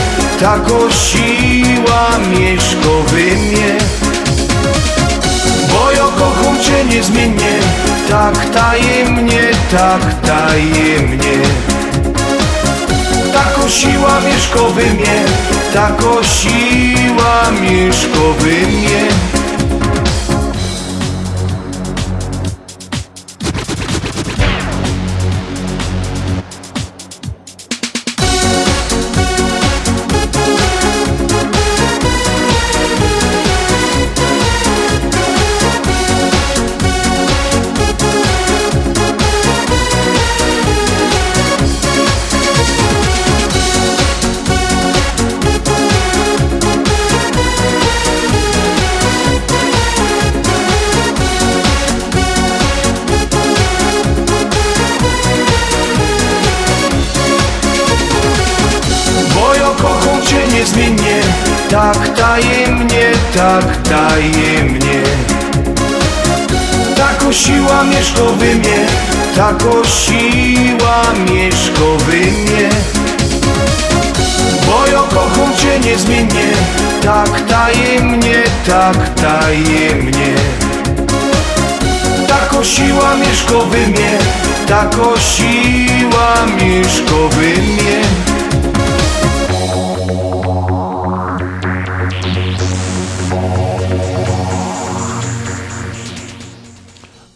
[0.40, 3.78] Tako siła mieszka we mnie.
[5.72, 7.58] Bo ja kocham cię niezmiennie
[8.08, 11.38] Tak tajemnie, tak tajemnie.
[13.32, 15.24] Tako siła mieszka we mnie
[15.74, 19.39] Tako siła mieszka we mnie
[63.60, 65.02] tak tajemnie
[66.96, 68.86] Tako siła mieszka we mnie
[69.36, 72.68] Tako siła mieszka we mnie.
[74.66, 76.52] Bo ja kocham cię niezmiennie
[77.02, 80.34] Tak tajemnie, tak tajemnie
[82.28, 84.18] Tako siła mieszka we mnie
[84.66, 88.29] Tako siła mieszka we mnie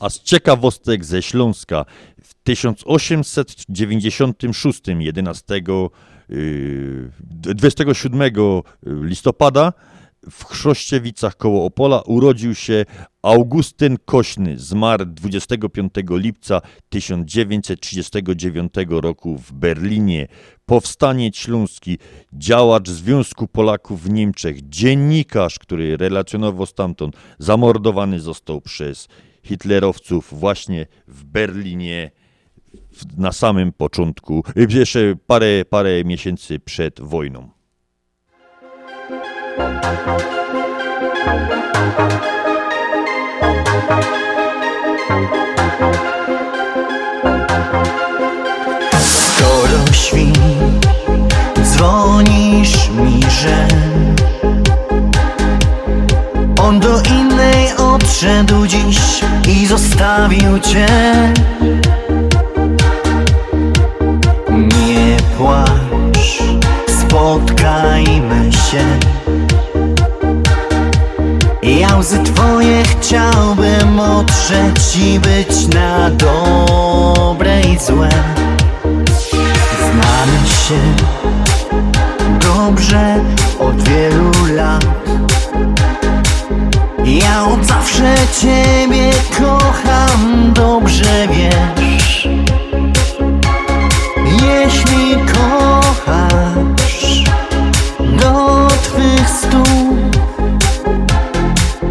[0.05, 1.85] A z ciekawostek ze Śląska
[2.23, 5.55] w 1896, 11,
[6.29, 8.33] yy, 27
[8.85, 9.73] listopada,
[10.31, 12.85] w Chrzościewicach koło Opola urodził się
[13.23, 14.59] Augustyn Kośny.
[14.59, 20.29] Zmarł 25 lipca 1939 roku w Berlinie.
[20.67, 21.99] Powstaniec śląski,
[22.33, 29.09] działacz Związku Polaków w Niemczech, dziennikarz, który relacjonował stamtąd, zamordowany został przez
[29.45, 32.11] hitlerowców właśnie w Berlinie
[33.17, 37.51] na samym początku, jeszcze parę, parę miesięcy przed wojną.
[49.01, 49.85] Skoro
[51.63, 53.69] dzwonisz mi, że
[58.15, 58.99] odszedł dziś
[59.49, 60.87] i zostawił cię.
[64.51, 66.43] Nie płacz,
[67.01, 68.85] spotkajmy się.
[71.63, 78.11] Ja łzy twoje chciałbym otrzeć i być na dobre i złe.
[79.79, 80.81] Znamy się
[82.41, 83.21] dobrze
[83.59, 85.04] od wielu lat
[87.15, 92.29] Ja od zawsze Ciebie kocham, dobrze wiesz.
[94.27, 97.25] Jeśli kochasz
[98.01, 100.17] do Twych stóp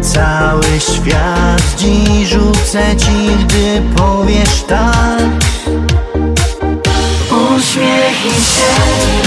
[0.00, 5.30] Cały świat dziś rzucę Ci, gdy powiesz tak.
[7.30, 9.23] Uśmiechnij się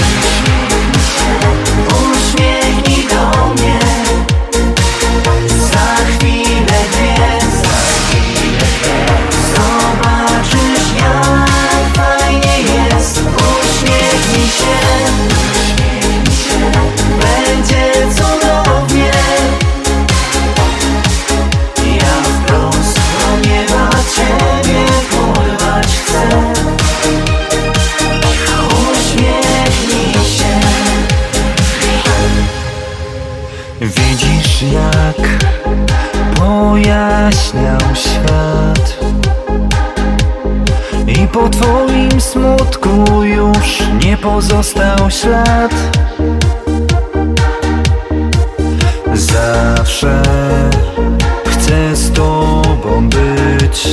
[36.68, 38.98] pojaśniał świat.
[41.06, 45.74] I po twoim smutku już nie pozostał ślad.
[49.14, 50.22] Zawsze
[51.46, 53.88] chcę z tobą być.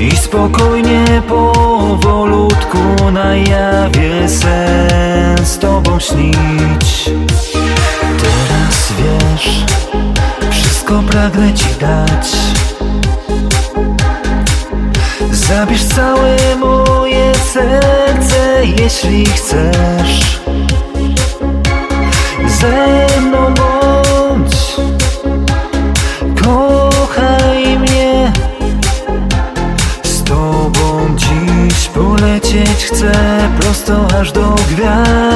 [0.00, 7.10] I spokojnie powolutku na jawie sen z tobą śnić.
[8.22, 9.64] Teraz wiesz,
[10.92, 12.32] wszystko pragnę ci dać.
[15.32, 20.40] Zabierz całe moje serce, jeśli chcesz.
[22.60, 24.56] Ze mną bądź.
[26.44, 28.32] Kochaj mnie.
[30.02, 33.12] Z tobą dziś polecieć chcę
[33.60, 35.31] prosto aż do gwiazd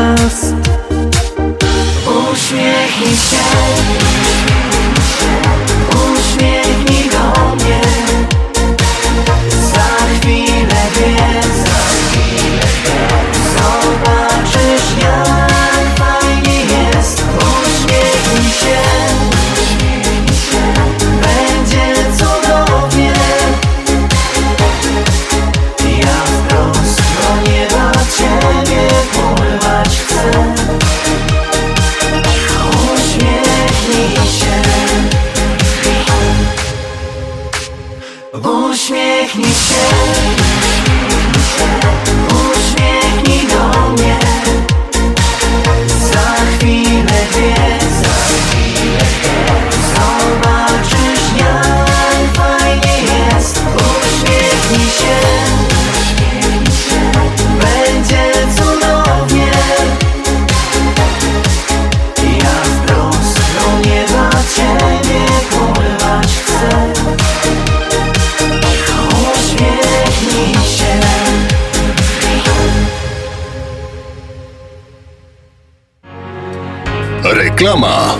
[77.66, 78.14] Reklama.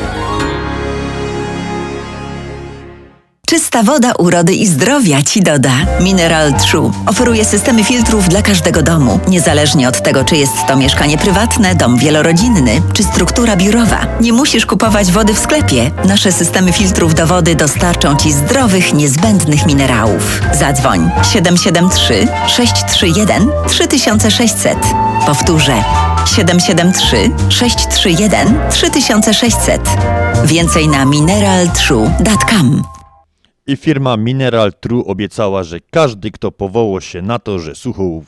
[3.47, 5.71] Czysta woda urody i zdrowia Ci doda.
[6.01, 11.19] Mineral True oferuje systemy filtrów dla każdego domu, niezależnie od tego, czy jest to mieszkanie
[11.19, 14.07] prywatne, dom wielorodzinny, czy struktura biurowa.
[14.21, 15.91] Nie musisz kupować wody w sklepie.
[16.05, 20.41] Nasze systemy filtrów do wody dostarczą Ci zdrowych, niezbędnych minerałów.
[20.53, 24.79] Zadzwoń 773 631 3600.
[25.27, 25.85] Powtórzę
[26.37, 29.81] 773 631 3600.
[30.45, 32.83] Więcej na mineraltrue.com.
[33.67, 38.25] I firma Mineral True obiecała, że każdy, kto powołał się na to, że słuchał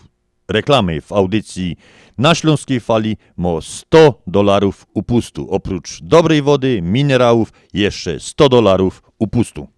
[0.49, 1.77] reklamy w audycji
[2.19, 5.51] na Śląskiej Fali, ma 100 dolarów upustu.
[5.51, 9.69] Oprócz dobrej wody, minerałów, jeszcze 100 dolarów upustu.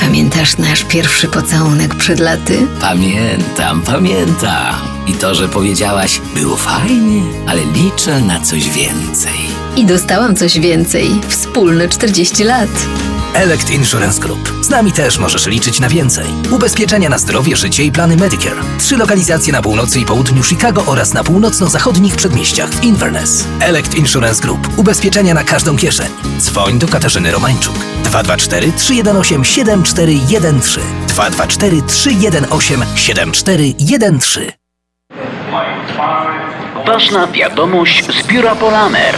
[0.00, 2.66] Pamiętasz nasz pierwszy pocałunek przed laty?
[2.80, 4.89] Pamiętam, pamiętam.
[5.06, 9.32] I to, że powiedziałaś, było fajnie, ale liczę na coś więcej.
[9.76, 11.10] I dostałam coś więcej.
[11.28, 12.70] Wspólne 40 lat.
[13.34, 14.52] Elect Insurance Group.
[14.62, 16.26] Z nami też możesz liczyć na więcej.
[16.50, 18.60] Ubezpieczenia na zdrowie, życie i plany Medicare.
[18.78, 23.44] Trzy lokalizacje na północy i południu Chicago oraz na północno-zachodnich przedmieściach w Inverness.
[23.60, 24.78] Elect Insurance Group.
[24.78, 26.08] Ubezpieczenia na każdą kieszeń.
[26.38, 27.74] Dzwoń do Katarzyny Romańczuk.
[28.04, 34.59] 224 318 7413 224 318 7413
[36.86, 39.14] Ważna wiadomość z biura Polamer.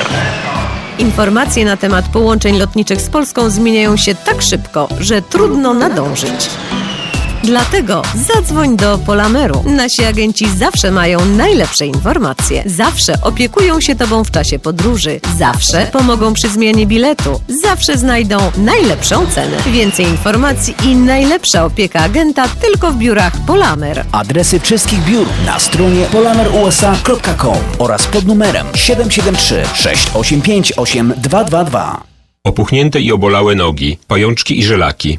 [0.99, 6.51] Informacje na temat połączeń lotniczych z Polską zmieniają się tak szybko, że trudno nadążyć.
[7.43, 9.63] Dlatego zadzwoń do Polameru.
[9.67, 12.63] Nasi agenci zawsze mają najlepsze informacje.
[12.67, 15.21] Zawsze opiekują się Tobą w czasie podróży.
[15.39, 17.41] Zawsze pomogą przy zmianie biletu.
[17.63, 19.57] Zawsze znajdą najlepszą cenę.
[19.67, 24.05] Więcej informacji i najlepsza opieka agenta tylko w biurach Polamer.
[24.13, 32.13] Adresy wszystkich biur na stronie polamerusa.com oraz pod numerem 773 685 8222.
[32.45, 35.19] Opuchnięte i obolałe nogi, pajączki i żelaki,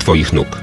[0.00, 0.62] Twoich nóg.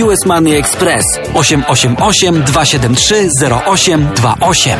[0.03, 3.29] US Money Express 888 273
[3.65, 4.79] 0828.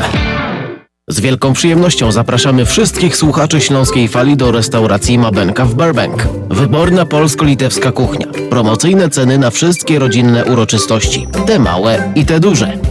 [1.09, 6.27] Z wielką przyjemnością zapraszamy wszystkich słuchaczy Śląskiej Fali do restauracji Mabenka w Burbank.
[6.49, 8.27] Wyborna polsko-litewska kuchnia.
[8.49, 11.27] Promocyjne ceny na wszystkie rodzinne uroczystości.
[11.45, 12.90] Te małe i te duże.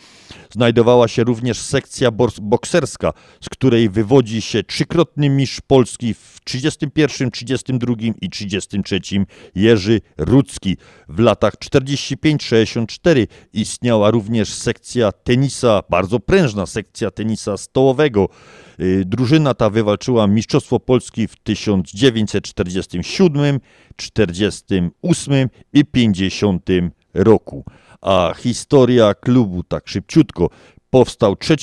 [0.58, 2.12] znajdowała się również sekcja
[2.42, 9.00] bokserska, z której wywodzi się trzykrotny mistrz Polski w 31, 32 i 33
[9.56, 10.78] Jerzy Rudzki.
[11.10, 18.30] W latach 45-64 istniała również sekcja tenisa, bardzo prężna sekcja tenisa stołowego.
[18.80, 23.60] Y, Drużyna ta wywalczyła Mistrzostwo Polski w 1947,
[23.96, 26.70] 48 i 50
[27.14, 27.64] roku.
[28.02, 30.50] A historia klubu, tak szybciutko,
[30.90, 31.56] powstał 3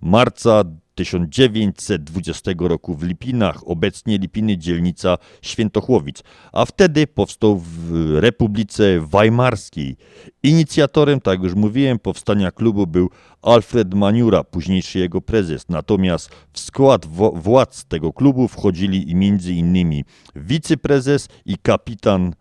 [0.00, 0.64] marca
[0.94, 6.22] 1920 roku w Lipinach, obecnie Lipiny dzielnica Świętochłowic,
[6.52, 9.96] a wtedy powstał w Republice Weimarskiej.
[10.42, 13.10] Inicjatorem, tak już mówiłem, powstania klubu był
[13.42, 15.68] Alfred Maniura, późniejszy jego prezes.
[15.68, 19.10] Natomiast w skład władz tego klubu wchodzili
[19.58, 20.04] innymi
[20.36, 22.34] wiceprezes i kapitan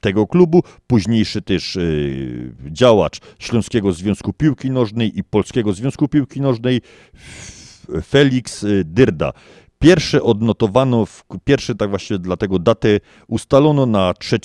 [0.00, 6.80] tego klubu, późniejszy też y, działacz Śląskiego Związku Piłki Nożnej i Polskiego Związku Piłki Nożnej
[8.06, 9.32] Felix y, Dyrda.
[9.78, 12.88] Pierwsze odnotowano, w, pierwsze tak właśnie dlatego datę
[13.28, 14.38] ustalono na 3,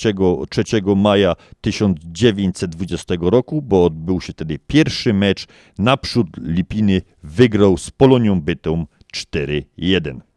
[0.50, 0.64] 3
[0.96, 5.46] maja 1920 roku, bo odbył się wtedy pierwszy mecz.
[5.78, 10.31] Naprzód Lipiny wygrał z Polonią Bytom 4-1.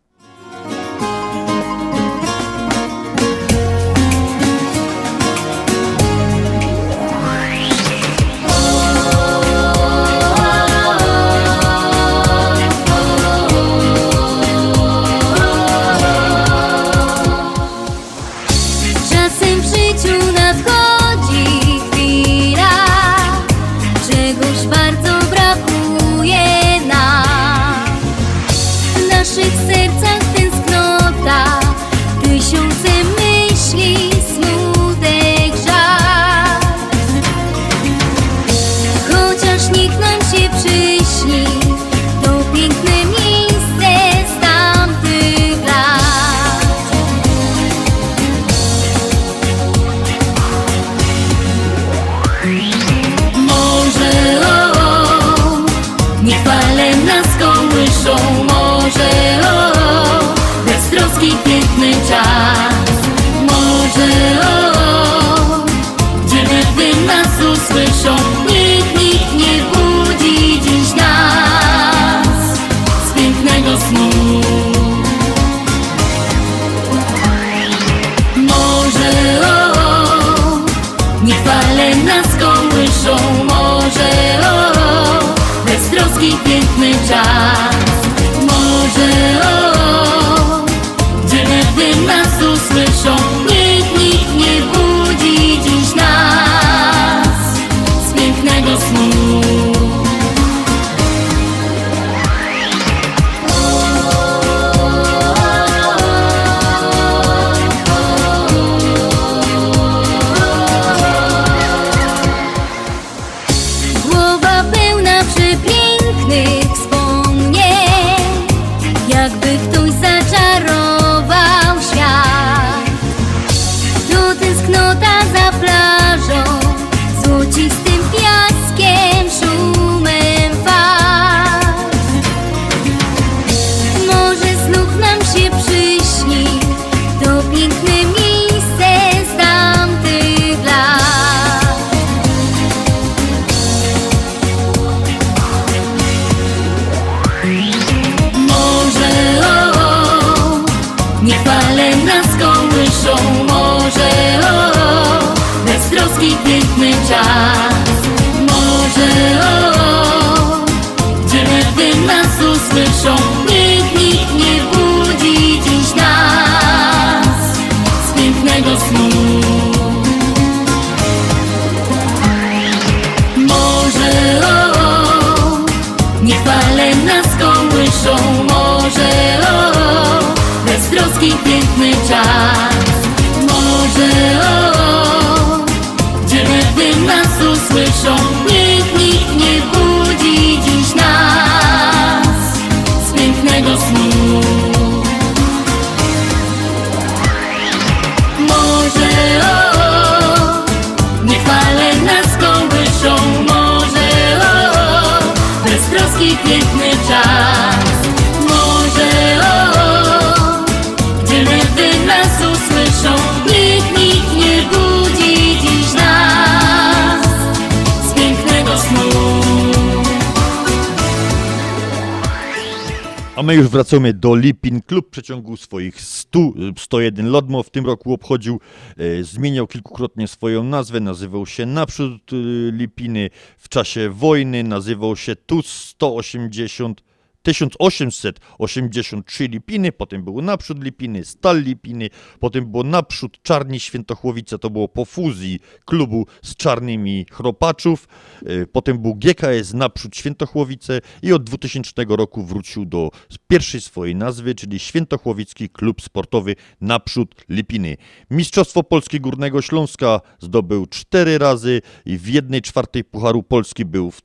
[223.36, 224.82] A my już wracamy do Lipin.
[224.82, 226.40] Klub w przeciągu swoich 100,
[226.78, 228.60] 101 Lodmo w tym roku obchodził,
[228.98, 232.36] e, zmieniał kilkukrotnie swoją nazwę, nazywał się Naprzód e,
[232.72, 237.05] Lipiny, w czasie wojny nazywał się TUS 180
[237.46, 242.10] 1883 Lipiny, potem było naprzód Lipiny, Stal Lipiny,
[242.40, 248.08] potem było naprzód Czarni Świętochłowice, to było po fuzji klubu z Czarnymi Chropaczów,
[248.46, 253.12] e, potem był GKS naprzód Świętochłowice i od 2000 roku wrócił do
[253.48, 257.98] pierwszej swojej nazwy, czyli Świętochłowicki Klub Sportowy naprzód Lipiny.
[258.32, 264.22] Mistrzostwo Polskie Górnego Śląska zdobył cztery razy i w jednej czwartej Pucharu Polski był w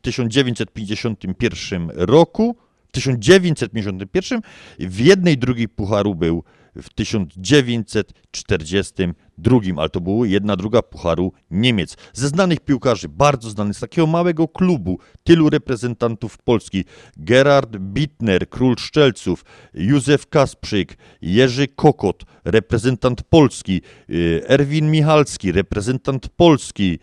[0.00, 2.56] 1951 roku,
[2.90, 4.40] 1951,
[4.78, 6.44] w jednej drugiej pucharu był
[6.76, 11.96] w 1942 drugim, ale to było jedna druga Pucharu Niemiec.
[12.12, 16.84] Ze znanych piłkarzy, bardzo znanych, z takiego małego klubu, tylu reprezentantów Polski.
[17.16, 19.44] Gerard Bittner, król Szczelców,
[19.74, 23.80] Józef Kasprzyk, Jerzy Kokot, reprezentant Polski,
[24.10, 26.98] y, Erwin Michalski, reprezentant Polski,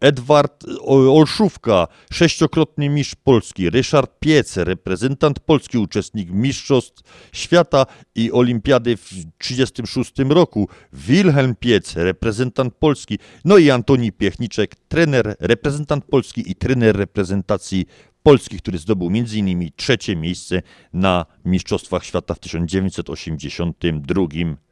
[0.00, 7.02] Edward O- Olszówka, sześciokrotny mistrz Polski, Ryszard Piec, reprezentant Polski, uczestnik Mistrzostw
[7.32, 9.08] Świata i Olimpiady w
[9.38, 16.96] 1936 roku, Wilhelm Piec, reprezentant Polski, no i Antoni Piechniczek, trener, reprezentant Polski i trener
[16.96, 17.86] reprezentacji
[18.22, 19.70] Polski, który zdobył m.in.
[19.76, 20.62] trzecie miejsce
[20.92, 24.22] na Mistrzostwach Świata w 1982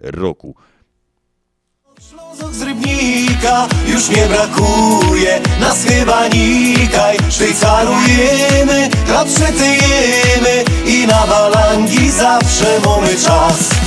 [0.01, 0.57] roku.
[2.01, 7.17] Ślązok z Rybnika już nie brakuje Nas chyba nikaj.
[7.31, 13.86] Szwajcarujemy, klapszetyjemy I na balangi zawsze mamy czas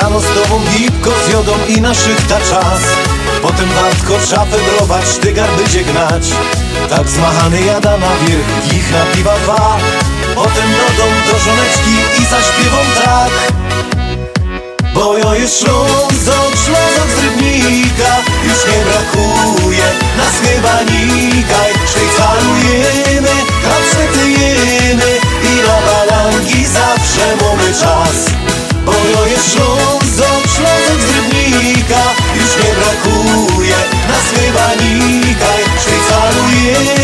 [0.00, 2.82] Rano z tobą gipko z jodą i na szychta czas.
[3.42, 6.22] Potem wartko szafę brować, sztygar będzie gnać.
[6.90, 9.76] Tak zmachany jada na wierch, ich na piwa dwa.
[10.34, 13.30] Potem do dom do żoneczki i zaśpiewą tak.
[14.94, 19.84] Bo jo jest Ślązok, Ślązok z Rybnika Już nie brakuje
[20.16, 28.43] nas chyba nikaj Szwajcarujemy, klapszetyjemy I na balangi zawsze mamy czas
[28.84, 32.02] Bo jo jest Ślązok, Ślązok z Rybnika
[32.34, 33.76] Już nie brakuje
[34.08, 37.03] nas chyba nikaj Szwajcarujemy,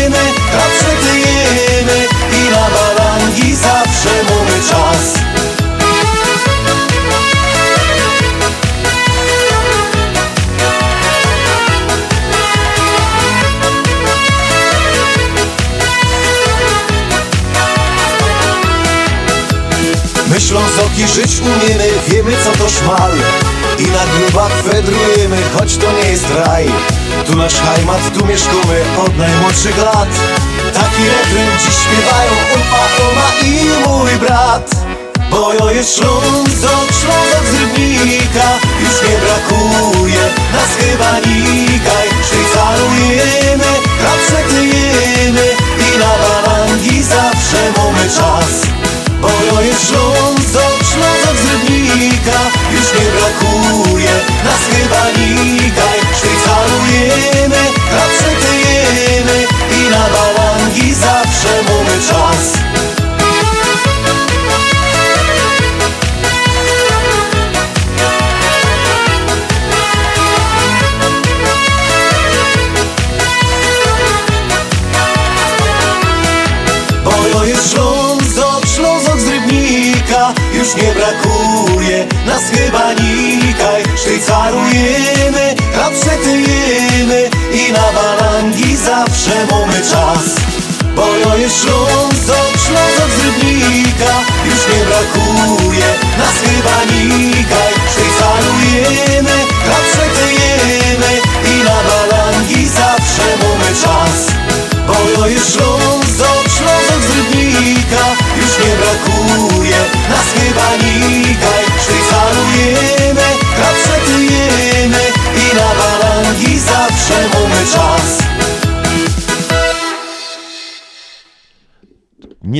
[20.41, 23.11] Myślą soki żyć umiemy, wiemy co to szmal.
[23.79, 26.65] I na grubach fedrujemy, choć to nie jest raj.
[27.27, 30.09] Tu nasz hajmat, tu mieszkamy od najmłodszych lat.
[30.73, 34.71] Taki refren dziś śpiewają upa, oma i mój brat.
[35.31, 38.49] Bo jo jest Ślązok, Ślązok z Rybnika
[38.83, 40.23] Już nie brakuje
[40.53, 42.07] nas chyba nikaj.
[42.27, 45.45] Szwajcarujemy, klapszetyjemy
[45.79, 48.90] I na balangi zawsze mamy czas
[49.41, 52.39] bo jo jest Ślązok, Ślązok z Rybnika
[52.71, 54.11] Już nie brakuje
[54.45, 59.47] nas chyba nikaj Szwajcarujemy, klapszetyjemy
[59.77, 62.60] I na balangi zawsze mamy czas
[91.31, 92.00] Bo jo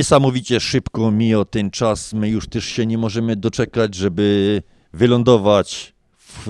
[0.02, 2.12] Niesamowicie szybko mija ten czas.
[2.12, 4.62] My już też się nie możemy doczekać, żeby
[4.92, 6.46] wylądować w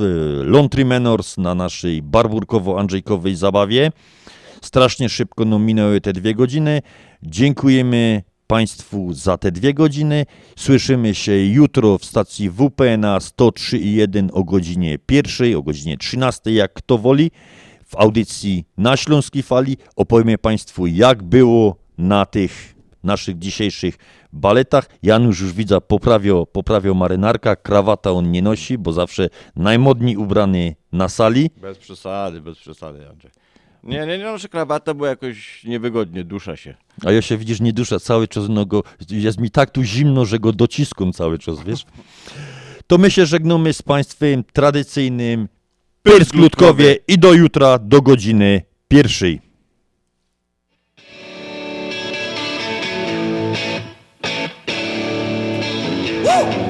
[0.46, 3.92] Laundry Menors na naszej barburkowo-andrzejkowej zabawie.
[4.62, 6.82] Strasznie szybko no, minęły te dwie godziny.
[7.22, 10.26] Dziękujemy Państwu za te dwie godziny.
[10.56, 16.72] Słyszymy się jutro w stacji WP na 103,1 o godzinie pierwszej, o godzinie 13, jak
[16.72, 17.30] kto woli.
[17.86, 22.71] W audycji na Śląskiej Fali opowiemy Państwu, jak było na tych
[23.04, 23.94] naszych dzisiejszych
[24.32, 24.88] baletach.
[25.02, 31.08] Janusz już widzę, poprawio, poprawio marynarka, krawata on nie nosi, bo zawsze najmodniej ubrany na
[31.08, 31.50] sali.
[31.60, 33.30] Bez przesady, bez przesady, Andrzej.
[33.82, 36.74] Nie, nie, nie noszę krawata, bo jakoś niewygodnie, dusza się.
[37.04, 40.24] A ja się widzisz, nie dusza cały czas, no go, jest mi tak tu zimno,
[40.24, 41.84] że go dociskam cały czas, wiesz?
[42.86, 45.48] To my się żegnamy z Państwem tradycyjnym
[46.02, 49.40] Pyrsk Ludkowie i do jutra, do godziny pierwszej.
[56.32, 56.61] Woo!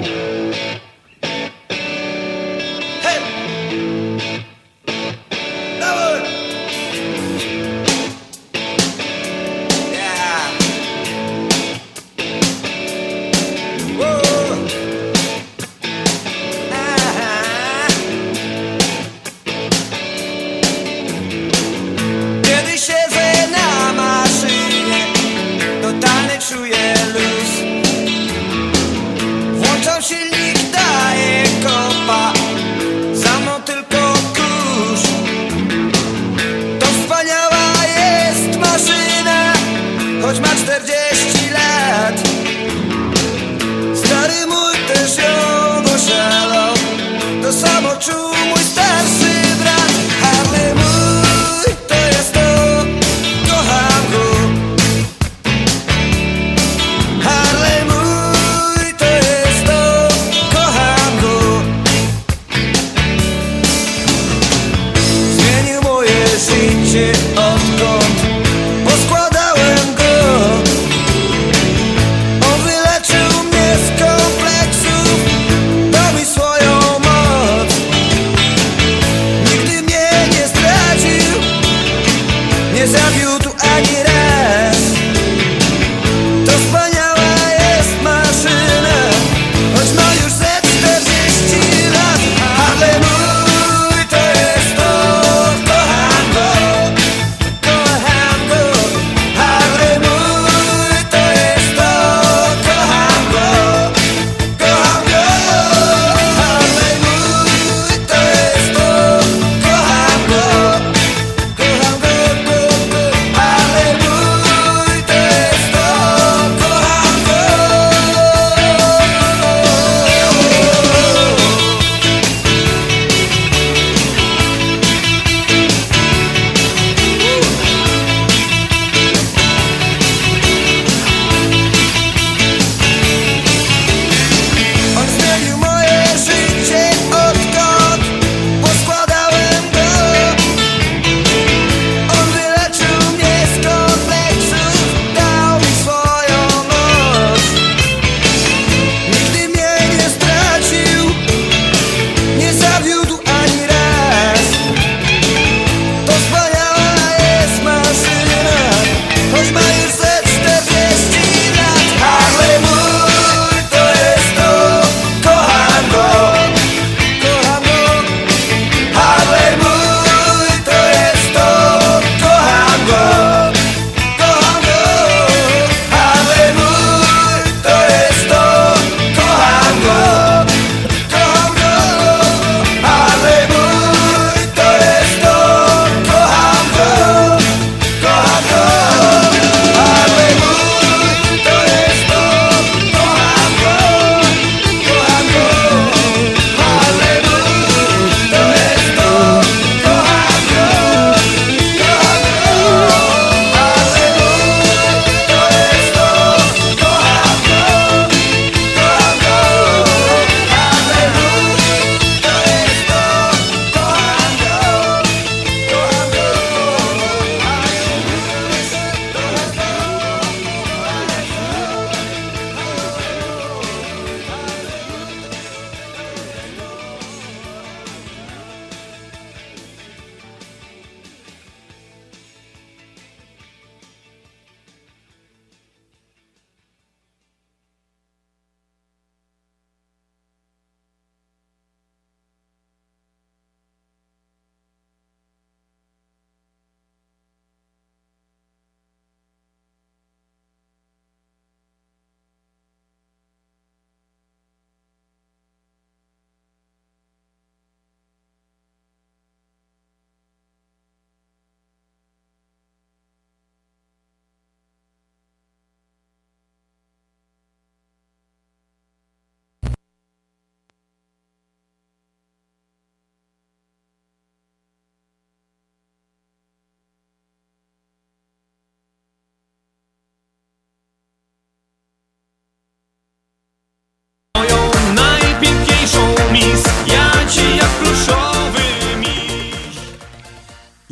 [48.03, 48.42] true.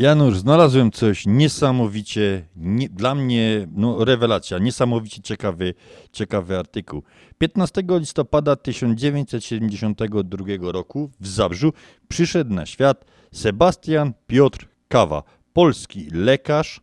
[0.00, 5.74] Janusz, znalazłem coś niesamowicie, nie, dla mnie no, rewelacja, niesamowicie ciekawy,
[6.12, 7.02] ciekawy artykuł.
[7.38, 11.72] 15 listopada 1972 roku w Zabrzu
[12.08, 15.22] przyszedł na świat Sebastian Piotr Kawa,
[15.52, 16.80] polski lekarz,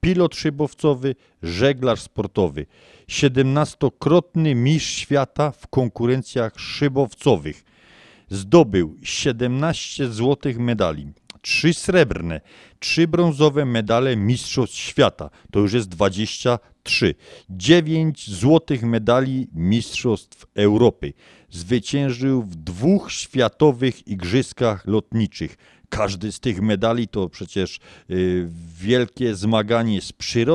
[0.00, 2.66] pilot szybowcowy, żeglarz sportowy.
[3.08, 7.64] 17-krotny mistrz świata w konkurencjach szybowcowych.
[8.28, 11.12] Zdobył 17 złotych medali
[11.44, 12.40] trzy srebrne,
[12.78, 15.30] trzy brązowe medale Mistrzostw Świata.
[15.52, 17.14] To już jest 23.
[17.50, 21.12] dziewięć złotych medali Mistrzostw Europy.
[21.50, 25.56] Zwyciężył w dwóch światowych igrzyskach lotniczych.
[25.88, 27.78] Każdy z tych medali to przecież
[28.10, 28.48] y,
[28.80, 30.44] wielkie zmaganie z przyrodą.